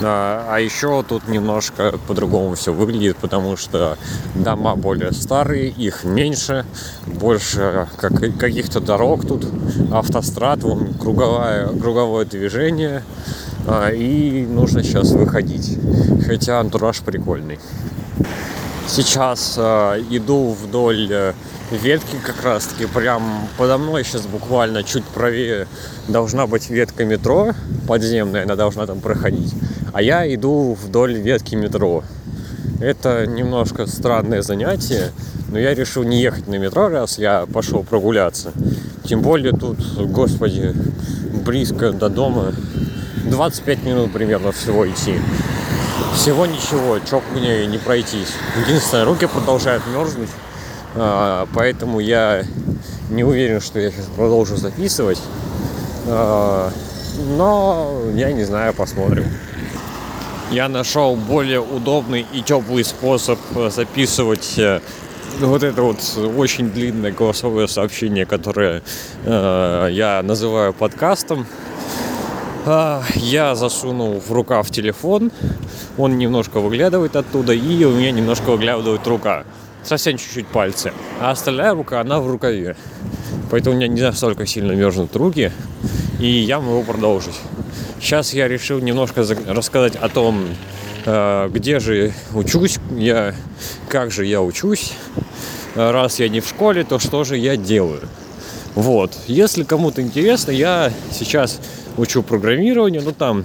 А, 0.00 0.46
а 0.50 0.60
еще 0.60 1.02
тут 1.02 1.28
немножко 1.28 1.94
по-другому 2.06 2.54
все 2.54 2.72
выглядит, 2.72 3.16
потому 3.16 3.56
что 3.56 3.98
дома 4.34 4.76
более 4.76 5.12
старые, 5.12 5.68
их 5.68 6.04
меньше, 6.04 6.64
больше 7.06 7.88
как, 7.96 8.12
каких-то 8.38 8.80
дорог 8.80 9.26
тут, 9.26 9.46
автострад, 9.92 10.62
вон, 10.62 10.94
круговое, 10.94 11.68
круговое 11.68 12.24
движение, 12.24 13.02
а, 13.66 13.90
и 13.90 14.46
нужно 14.46 14.82
сейчас 14.82 15.10
выходить. 15.12 15.78
Хотя 16.26 16.60
антураж 16.60 17.00
прикольный. 17.00 17.58
Сейчас 18.86 19.56
э, 19.58 20.02
иду 20.10 20.52
вдоль 20.52 21.08
э, 21.10 21.34
ветки 21.70 22.16
как 22.24 22.42
раз 22.42 22.66
таки 22.66 22.86
прям 22.86 23.48
подо 23.56 23.78
мной 23.78 24.04
сейчас 24.04 24.26
буквально 24.26 24.82
чуть 24.82 25.04
правее 25.04 25.66
должна 26.08 26.46
быть 26.46 26.70
ветка 26.70 27.04
метро 27.04 27.54
подземная, 27.86 28.44
она 28.44 28.56
должна 28.56 28.86
там 28.86 29.00
проходить. 29.00 29.54
А 29.92 30.02
я 30.02 30.32
иду 30.34 30.76
вдоль 30.80 31.14
ветки 31.14 31.54
метро. 31.54 32.04
Это 32.80 33.26
немножко 33.26 33.86
странное 33.86 34.42
занятие, 34.42 35.10
но 35.48 35.58
я 35.58 35.74
решил 35.74 36.04
не 36.04 36.20
ехать 36.20 36.46
на 36.46 36.56
метро, 36.56 36.88
раз 36.88 37.18
я 37.18 37.46
пошел 37.46 37.82
прогуляться. 37.82 38.52
Тем 39.04 39.22
более 39.22 39.52
тут, 39.52 39.78
господи, 39.96 40.74
близко 41.44 41.92
до 41.92 42.08
дома. 42.08 42.52
25 43.24 43.82
минут 43.84 44.12
примерно 44.12 44.52
всего 44.52 44.88
идти. 44.88 45.18
Всего 46.14 46.46
ничего, 46.46 46.98
чок 46.98 47.22
мне 47.34 47.66
не 47.66 47.78
пройтись. 47.78 48.32
Единственное, 48.66 49.04
руки 49.04 49.26
продолжают 49.26 49.82
мерзнуть. 49.92 50.30
А, 50.94 51.46
поэтому 51.54 52.00
я 52.00 52.44
не 53.10 53.24
уверен, 53.24 53.60
что 53.60 53.78
я 53.78 53.90
сейчас 53.90 54.06
продолжу 54.06 54.56
записывать. 54.56 55.20
А, 56.06 56.70
но 57.36 58.02
я 58.14 58.32
не 58.32 58.44
знаю, 58.44 58.74
посмотрим. 58.74 59.24
Я 60.50 60.68
нашел 60.68 61.14
более 61.16 61.60
удобный 61.60 62.26
и 62.32 62.40
теплый 62.40 62.82
способ 62.82 63.38
э, 63.54 63.68
записывать 63.68 64.58
э, 64.58 64.80
вот 65.40 65.62
это 65.62 65.82
вот 65.82 65.98
очень 66.36 66.70
длинное 66.70 67.12
голосовое 67.12 67.68
сообщение, 67.68 68.24
которое 68.24 68.82
э, 69.24 69.88
я 69.90 70.22
называю 70.22 70.72
подкастом. 70.72 71.46
А, 72.64 73.02
я 73.14 73.54
засунул 73.54 74.22
в 74.26 74.32
рукав 74.32 74.70
телефон, 74.70 75.30
он 75.98 76.16
немножко 76.16 76.60
выглядывает 76.60 77.14
оттуда, 77.16 77.52
и 77.52 77.84
у 77.84 77.92
меня 77.92 78.10
немножко 78.10 78.50
выглядывает 78.50 79.06
рука 79.06 79.44
совсем 79.84 80.18
чуть-чуть 80.18 80.46
пальцы, 80.46 80.92
а 81.20 81.30
остальная 81.30 81.74
рука, 81.74 82.00
она 82.00 82.20
в 82.20 82.28
рукаве. 82.28 82.76
Поэтому 83.50 83.74
у 83.74 83.78
меня 83.78 83.88
не 83.88 84.02
настолько 84.02 84.46
сильно 84.46 84.72
мерзнут 84.72 85.14
руки, 85.16 85.52
и 86.18 86.26
я 86.26 86.60
могу 86.60 86.82
продолжить. 86.84 87.38
Сейчас 88.00 88.32
я 88.32 88.48
решил 88.48 88.78
немножко 88.80 89.24
рассказать 89.46 89.96
о 89.96 90.08
том, 90.08 90.46
э, 91.06 91.48
где 91.52 91.80
же 91.80 92.12
учусь, 92.34 92.78
я, 92.96 93.34
как 93.88 94.10
же 94.10 94.26
я 94.26 94.42
учусь. 94.42 94.92
Раз 95.74 96.18
я 96.18 96.28
не 96.28 96.40
в 96.40 96.48
школе, 96.48 96.84
то 96.84 96.98
что 96.98 97.24
же 97.24 97.36
я 97.36 97.56
делаю? 97.56 98.02
Вот. 98.74 99.16
Если 99.26 99.64
кому-то 99.64 100.02
интересно, 100.02 100.50
я 100.50 100.92
сейчас 101.12 101.60
учу 101.96 102.22
программированию, 102.22 103.02
ну 103.02 103.12
там 103.12 103.44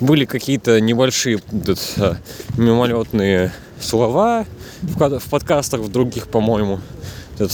были 0.00 0.24
какие-то 0.24 0.80
небольшие 0.80 1.40
э, 1.52 2.14
мимолетные 2.56 3.52
слова, 3.80 4.46
в, 4.82 5.30
подкастах 5.30 5.80
в 5.80 5.90
других, 5.90 6.28
по-моему. 6.28 6.80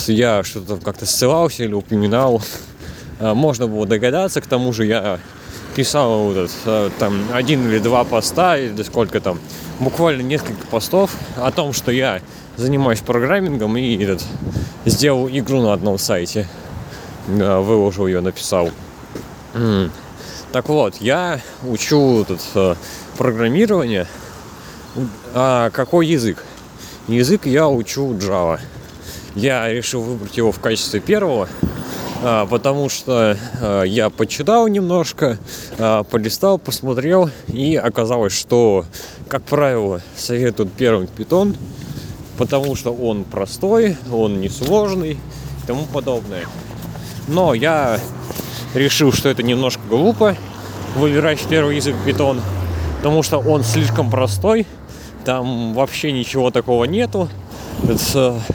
Я 0.07 0.43
что-то 0.43 0.77
как-то 0.77 1.07
ссылался 1.07 1.65
или 1.65 1.73
упоминал. 1.73 2.43
А, 3.21 3.35
можно 3.35 3.67
было 3.67 3.87
догадаться, 3.87 4.41
к 4.41 4.47
тому 4.47 4.73
же 4.73 4.87
я 4.87 5.19
писал 5.77 6.25
вот 6.25 6.37
этот, 6.37 6.57
а, 6.67 6.91
там 6.99 7.23
один 7.33 7.69
или 7.69 7.79
два 7.79 8.05
поста, 8.05 8.57
или 8.57 8.83
сколько 8.83 9.21
там, 9.21 9.39
буквально 9.81 10.23
несколько 10.23 10.67
постов 10.67 11.13
о 11.37 11.51
том, 11.51 11.73
что 11.73 11.93
я 11.93 12.21
занимаюсь 12.57 13.01
программингом 13.01 13.77
и 13.77 13.97
этот, 14.03 14.23
сделал 14.85 15.29
игру 15.29 15.61
на 15.63 15.73
одном 15.73 15.99
сайте. 15.99 16.49
Выложил 17.27 18.07
ее, 18.07 18.21
написал. 18.21 18.71
Так 20.53 20.69
вот, 20.69 20.97
я 21.01 21.41
учу 21.65 22.27
а, 22.55 22.77
программирование. 23.17 24.07
А 25.33 25.71
какой 25.71 26.07
язык? 26.07 26.45
Язык 27.09 27.45
я 27.45 27.69
учу 27.69 28.15
Java. 28.15 28.59
Я 29.35 29.71
решил 29.71 30.01
выбрать 30.01 30.39
его 30.39 30.51
в 30.53 30.59
качестве 30.59 31.01
первого, 31.01 31.51
а, 32.23 32.47
потому 32.47 32.89
что 32.89 33.37
а, 33.61 33.83
я 33.83 34.09
почитал 34.09 34.69
немножко, 34.69 35.37
а, 35.79 36.05
полистал, 36.05 36.59
посмотрел, 36.59 37.29
и 37.49 37.77
оказалось, 37.77 38.33
что, 38.33 38.87
как 39.29 39.43
правило, 39.43 40.01
советуют 40.17 40.73
первым 40.73 41.07
питон, 41.07 41.55
потому 42.39 42.75
что 42.75 42.95
он 42.95 43.25
простой, 43.25 43.99
он 44.11 44.41
несложный 44.41 45.13
и 45.13 45.67
тому 45.67 45.85
подобное. 45.85 46.47
Но 47.29 47.53
я 47.53 48.01
решил, 48.73 49.13
что 49.13 49.29
это 49.29 49.43
немножко 49.43 49.83
глупо 49.91 50.39
выбирать 50.97 51.41
первый 51.51 51.77
язык 51.77 51.97
питон, 52.07 52.41
потому 52.97 53.23
что 53.23 53.41
он 53.41 53.63
слишком 53.63 54.11
простой, 54.11 54.67
там 55.25 55.75
вообще 55.75 56.13
ничего 56.13 56.51
такого 56.51 56.85
нету. 56.85 57.29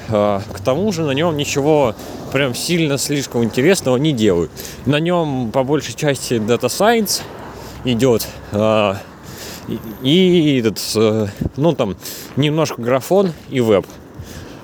А, 0.10 0.42
к 0.52 0.60
тому 0.60 0.92
же 0.92 1.04
на 1.04 1.12
нем 1.12 1.38
ничего 1.38 1.96
прям 2.32 2.56
сильно 2.56 2.98
слишком 2.98 3.44
интересного 3.44 3.98
не 3.98 4.12
делают. 4.12 4.52
На 4.86 5.00
нем 5.00 5.52
по 5.52 5.64
большей 5.64 5.94
части 5.94 6.36
Data 6.36 6.68
Science 6.68 7.22
идет. 7.84 8.28
А, 8.52 8.98
и, 9.68 9.80
и 10.04 10.60
этот, 10.60 10.80
а, 10.96 11.28
ну 11.58 11.74
там 11.74 11.96
немножко 12.36 12.82
графон 12.82 13.34
и 13.50 13.62
веб. 13.62 13.86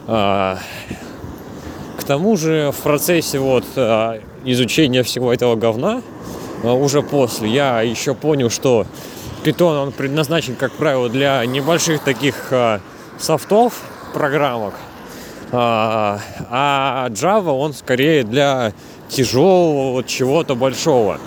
А, 0.07 0.59
к 1.97 2.03
тому 2.03 2.37
же 2.37 2.71
в 2.71 2.81
процессе 2.81 3.39
вот 3.39 3.65
изучения 4.45 5.01
всего 5.03 5.33
этого 5.33 5.55
говна 5.55 6.03
уже 6.63 7.01
после 7.01 7.49
я 7.49 7.81
еще 7.81 8.13
понял, 8.13 8.49
что 8.49 8.85
Python, 9.45 9.77
он 9.79 9.91
предназначен, 9.91 10.55
как 10.55 10.71
правило, 10.71 11.07
для 11.07 11.45
небольших 11.45 12.01
таких 12.01 12.47
э, 12.49 12.79
софтов, 13.19 13.79
программок. 14.11 14.73
А, 15.51 16.19
а 16.49 17.09
Java, 17.09 17.51
он 17.51 17.73
скорее 17.73 18.23
для 18.23 18.73
тяжелого 19.07 19.91
вот 19.91 20.07
чего-то 20.07 20.55
большого. 20.55 21.19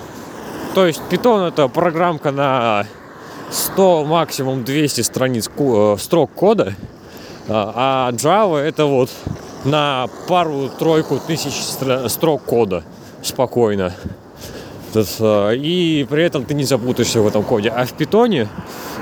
То 0.75 0.85
есть 0.85 1.01
Python 1.09 1.47
это 1.47 1.69
программка 1.69 2.33
на 2.33 2.87
100, 3.53 4.05
максимум 4.05 4.65
200 4.65 5.03
страниц 5.03 5.49
э, 5.57 5.97
строк 6.01 6.33
кода, 6.33 6.75
а 7.49 8.11
Java 8.15 8.57
это 8.59 8.87
вот 8.87 9.11
на 9.65 10.09
пару-тройку 10.27 11.21
тысяч 11.25 11.55
строк 12.09 12.43
кода 12.43 12.83
спокойно. 13.23 13.95
А, 14.95 15.53
и 15.53 16.07
при 16.09 16.23
этом 16.23 16.45
ты 16.45 16.55
не 16.55 16.65
запутаешься 16.65 17.21
в 17.21 17.27
этом 17.27 17.43
коде. 17.43 17.69
А 17.71 17.85
в 17.85 17.93
питоне, 17.93 18.49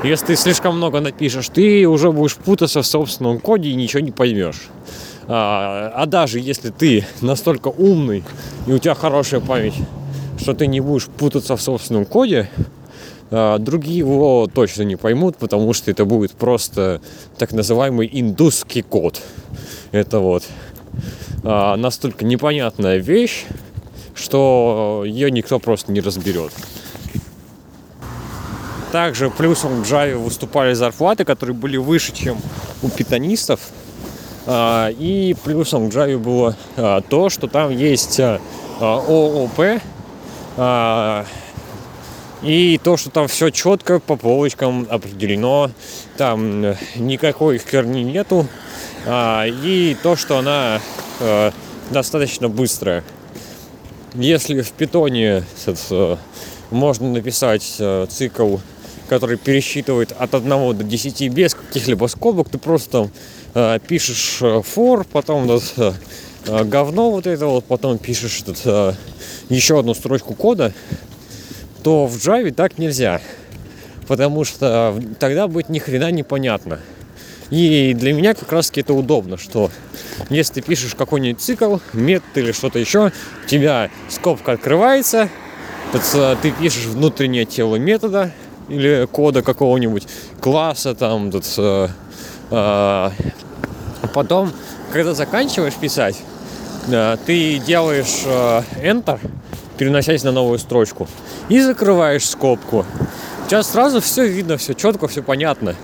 если 0.02 0.26
ты 0.26 0.36
слишком 0.36 0.76
много 0.76 1.00
напишешь, 1.00 1.48
ты 1.48 1.86
уже 1.86 2.12
будешь 2.12 2.36
путаться 2.36 2.82
в 2.82 2.86
собственном 2.86 3.38
коде 3.40 3.70
и 3.70 3.74
ничего 3.74 4.00
не 4.00 4.10
поймешь. 4.10 4.68
А, 5.28 5.92
а 5.94 6.06
даже 6.06 6.40
если 6.40 6.70
ты 6.70 7.04
настолько 7.20 7.68
умный 7.68 8.24
и 8.66 8.72
у 8.72 8.78
тебя 8.78 8.94
хорошая 8.94 9.40
память, 9.40 9.74
что 10.40 10.54
ты 10.54 10.66
не 10.66 10.80
будешь 10.80 11.06
путаться 11.06 11.56
в 11.56 11.62
собственном 11.62 12.04
коде, 12.04 12.50
а, 13.30 13.58
другие 13.58 13.98
его 13.98 14.48
точно 14.52 14.82
не 14.82 14.96
поймут, 14.96 15.36
потому 15.36 15.72
что 15.72 15.90
это 15.90 16.04
будет 16.04 16.32
просто 16.32 17.00
так 17.38 17.52
называемый 17.52 18.08
индусский 18.12 18.82
код. 18.82 19.20
Это 19.92 20.18
вот 20.18 20.44
настолько 21.42 22.24
непонятная 22.24 22.96
вещь, 22.96 23.44
что 24.16 25.04
ее 25.06 25.30
никто 25.30 25.58
просто 25.58 25.92
не 25.92 26.00
разберет. 26.00 26.52
Также 28.90 29.30
плюсом 29.30 29.82
в 29.82 29.86
Java 29.86 30.16
выступали 30.16 30.72
зарплаты, 30.72 31.24
которые 31.24 31.54
были 31.54 31.76
выше, 31.76 32.14
чем 32.14 32.38
у 32.82 32.88
питанистов. 32.88 33.60
А, 34.46 34.88
и 34.90 35.34
плюсом 35.44 35.90
в 35.90 35.94
Java 35.94 36.18
было 36.18 36.56
а, 36.76 37.02
то, 37.02 37.28
что 37.28 37.46
там 37.46 37.70
есть 37.70 38.18
а, 38.20 38.40
ООП, 38.80 39.80
и 42.42 42.80
то, 42.82 42.96
что 42.96 43.10
там 43.10 43.28
все 43.28 43.50
четко 43.50 43.98
по 43.98 44.16
полочкам 44.16 44.86
определено, 44.88 45.70
там 46.16 46.74
никакой 46.94 47.58
херни 47.58 48.04
нету, 48.04 48.46
и 49.06 49.96
то, 50.02 50.16
что 50.16 50.38
она 50.38 50.80
достаточно 51.90 52.48
быстрая. 52.48 53.02
Если 54.18 54.62
в 54.62 54.72
питоне 54.72 55.44
можно 56.70 57.12
написать 57.12 57.76
э, 57.78 58.06
цикл, 58.08 58.56
который 59.10 59.36
пересчитывает 59.36 60.12
от 60.18 60.34
1 60.34 60.48
до 60.48 60.84
10 60.84 61.28
без 61.32 61.54
каких-либо 61.54 62.06
скобок, 62.06 62.48
ты 62.48 62.56
просто 62.56 63.10
э, 63.54 63.78
пишешь 63.86 64.38
э, 64.40 64.62
for, 64.62 65.06
потом 65.12 65.46
вот, 65.46 65.74
говно 66.46 67.10
вот 67.10 67.26
это 67.26 67.46
вот, 67.46 67.66
потом 67.66 67.98
пишешь 67.98 68.40
тут, 68.42 68.58
еще 69.50 69.78
одну 69.78 69.92
строчку 69.92 70.34
кода, 70.34 70.72
то 71.82 72.06
в 72.06 72.16
Java 72.16 72.50
так 72.52 72.78
нельзя. 72.78 73.20
потому 74.06 74.44
что 74.44 74.98
тогда 75.18 75.46
будет 75.46 75.68
ни 75.68 75.78
хрена 75.78 76.10
непонятно. 76.10 76.80
И 77.50 77.94
для 77.94 78.12
меня 78.12 78.34
как 78.34 78.50
раз 78.52 78.68
таки 78.68 78.80
это 78.80 78.94
удобно, 78.94 79.36
что 79.36 79.70
если 80.30 80.54
ты 80.54 80.62
пишешь 80.62 80.94
какой-нибудь 80.94 81.40
цикл, 81.40 81.76
метод 81.92 82.28
или 82.34 82.52
что-то 82.52 82.78
еще, 82.78 83.12
у 83.44 83.48
тебя 83.48 83.90
скобка 84.08 84.52
открывается, 84.52 85.28
ты 86.42 86.50
пишешь 86.50 86.86
внутреннее 86.86 87.44
тело 87.44 87.76
метода 87.76 88.32
или 88.68 89.06
кода 89.10 89.42
какого-нибудь 89.42 90.06
класса, 90.40 90.94
там, 90.94 91.30
тут, 91.30 91.44
э, 91.58 91.88
э, 92.50 93.10
потом, 94.12 94.52
когда 94.92 95.14
заканчиваешь 95.14 95.74
писать, 95.74 96.16
э, 96.88 97.16
ты 97.24 97.58
делаешь 97.58 98.22
э, 98.24 98.62
Enter, 98.82 99.20
переносясь 99.78 100.24
на 100.24 100.32
новую 100.32 100.58
строчку, 100.58 101.06
и 101.48 101.60
закрываешь 101.60 102.28
скобку. 102.28 102.84
Сейчас 103.46 103.70
сразу 103.70 104.00
все 104.00 104.26
видно, 104.26 104.56
все 104.56 104.74
четко, 104.74 105.06
все 105.06 105.22
понятно. 105.22 105.76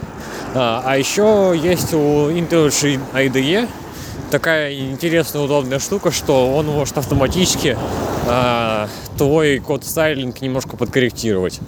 А, 0.53 0.83
а 0.85 0.99
еще 0.99 1.55
есть 1.57 1.95
у 1.95 2.29
IntelliJ 2.29 2.99
IDE 3.15 3.69
такая 4.33 4.75
интересная, 4.75 5.43
удобная 5.43 5.79
штука, 5.79 6.11
что 6.11 6.57
он 6.57 6.67
может 6.67 6.99
автоматически 6.99 7.79
а, 8.27 8.89
твой 9.17 9.61
код 9.61 9.85
стайлинг 9.85 10.41
немножко 10.41 10.77
подкорректировать. 10.77 11.61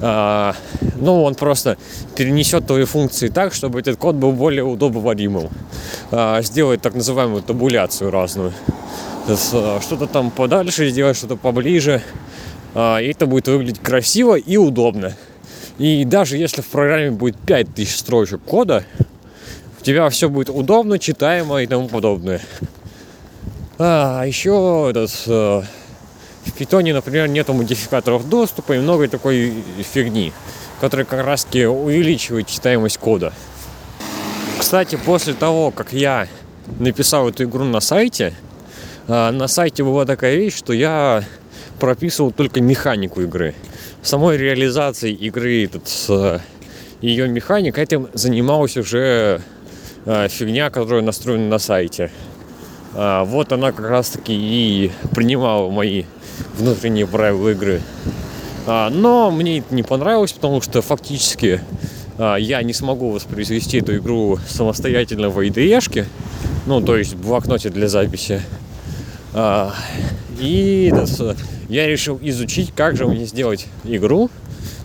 А, 0.00 0.54
ну, 0.96 1.22
он 1.22 1.34
просто 1.34 1.76
перенесет 2.16 2.66
твои 2.66 2.84
функции 2.84 3.28
так, 3.28 3.52
чтобы 3.52 3.80
этот 3.80 3.98
код 3.98 4.14
был 4.14 4.32
более 4.32 4.64
удобоваримым. 4.64 5.50
А, 6.10 6.40
сделает 6.40 6.80
так 6.80 6.94
называемую 6.94 7.42
табуляцию 7.42 8.10
разную. 8.10 8.54
А, 9.28 9.80
что-то 9.82 10.06
там 10.06 10.30
подальше 10.30 10.88
сделать, 10.88 11.18
что-то 11.18 11.36
поближе. 11.36 12.00
А, 12.74 13.00
и 13.00 13.08
это 13.08 13.26
будет 13.26 13.48
выглядеть 13.48 13.80
красиво 13.80 14.36
и 14.36 14.56
удобно. 14.56 15.14
И 15.78 16.04
даже 16.04 16.36
если 16.36 16.60
в 16.60 16.66
программе 16.66 17.10
будет 17.10 17.36
5000 17.36 17.90
строчек 17.94 18.40
кода, 18.42 18.84
у 19.80 19.84
тебя 19.84 20.08
все 20.10 20.28
будет 20.28 20.50
удобно, 20.50 20.98
читаемо 20.98 21.62
и 21.62 21.66
тому 21.66 21.88
подобное. 21.88 22.40
А, 23.78 24.24
еще 24.24 24.88
этот, 24.90 25.10
э, 25.26 25.62
в 26.44 26.52
питоне, 26.52 26.94
например, 26.94 27.26
нету 27.26 27.52
модификаторов 27.52 28.28
доступа 28.28 28.74
и 28.74 28.78
много 28.78 29.08
такой 29.08 29.52
фигни, 29.92 30.32
которая 30.80 31.04
как 31.04 31.24
раз 31.24 31.44
таки 31.44 31.66
увеличивает 31.66 32.46
читаемость 32.46 32.98
кода. 32.98 33.32
Кстати, 34.60 34.96
после 35.04 35.34
того, 35.34 35.70
как 35.72 35.92
я 35.92 36.28
написал 36.78 37.28
эту 37.28 37.44
игру 37.44 37.64
на 37.64 37.80
сайте, 37.80 38.34
э, 39.08 39.30
на 39.30 39.48
сайте 39.48 39.82
была 39.82 40.04
такая 40.04 40.36
вещь, 40.36 40.56
что 40.56 40.72
я 40.72 41.24
прописывал 41.80 42.30
только 42.30 42.60
механику 42.60 43.22
игры 43.22 43.54
самой 44.02 44.36
реализацией 44.36 45.14
игры, 45.14 45.64
этот, 45.64 45.88
с 45.88 46.42
ее 47.00 47.28
механик, 47.28 47.78
этим 47.78 48.08
занималась 48.12 48.76
уже 48.76 49.40
э, 50.04 50.28
фигня, 50.28 50.70
которая 50.70 51.02
настроена 51.02 51.48
на 51.48 51.58
сайте. 51.58 52.10
А, 52.94 53.24
вот 53.24 53.52
она 53.52 53.72
как 53.72 53.88
раз 53.88 54.10
таки 54.10 54.34
и 54.34 54.92
принимала 55.14 55.70
мои 55.70 56.04
внутренние 56.56 57.06
правила 57.06 57.50
игры. 57.50 57.80
А, 58.66 58.90
но 58.90 59.30
мне 59.30 59.58
это 59.58 59.74
не 59.74 59.82
понравилось, 59.82 60.32
потому 60.32 60.60
что 60.60 60.82
фактически 60.82 61.60
а, 62.18 62.36
я 62.36 62.62
не 62.62 62.72
смогу 62.72 63.10
воспроизвести 63.10 63.78
эту 63.78 63.96
игру 63.96 64.38
самостоятельно 64.46 65.30
в 65.30 65.38
IDE, 65.38 66.06
ну, 66.66 66.80
то 66.80 66.96
есть 66.96 67.14
в 67.14 67.26
блокноте 67.26 67.70
для 67.70 67.88
записи. 67.88 68.42
А, 69.34 69.74
и 70.38 70.92
я 71.68 71.86
решил 71.86 72.18
изучить, 72.22 72.72
как 72.74 72.96
же 72.96 73.06
мне 73.06 73.24
сделать 73.24 73.66
игру 73.84 74.30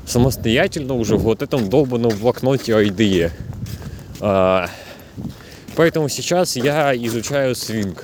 самостоятельно 0.05 0.93
уже 0.93 1.17
в 1.17 1.23
вот 1.23 1.41
этом 1.41 1.69
долбанном 1.69 2.17
блокноте 2.17 2.71
IDE. 2.71 3.31
А, 4.21 4.69
поэтому 5.75 6.07
сейчас 6.09 6.55
я 6.55 6.95
изучаю 6.95 7.53
Swing. 7.53 7.97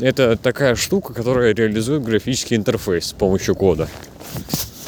Это 0.00 0.36
такая 0.36 0.74
штука, 0.74 1.14
которая 1.14 1.54
реализует 1.54 2.02
графический 2.02 2.56
интерфейс 2.56 3.06
с 3.06 3.12
помощью 3.12 3.54
кода. 3.54 3.88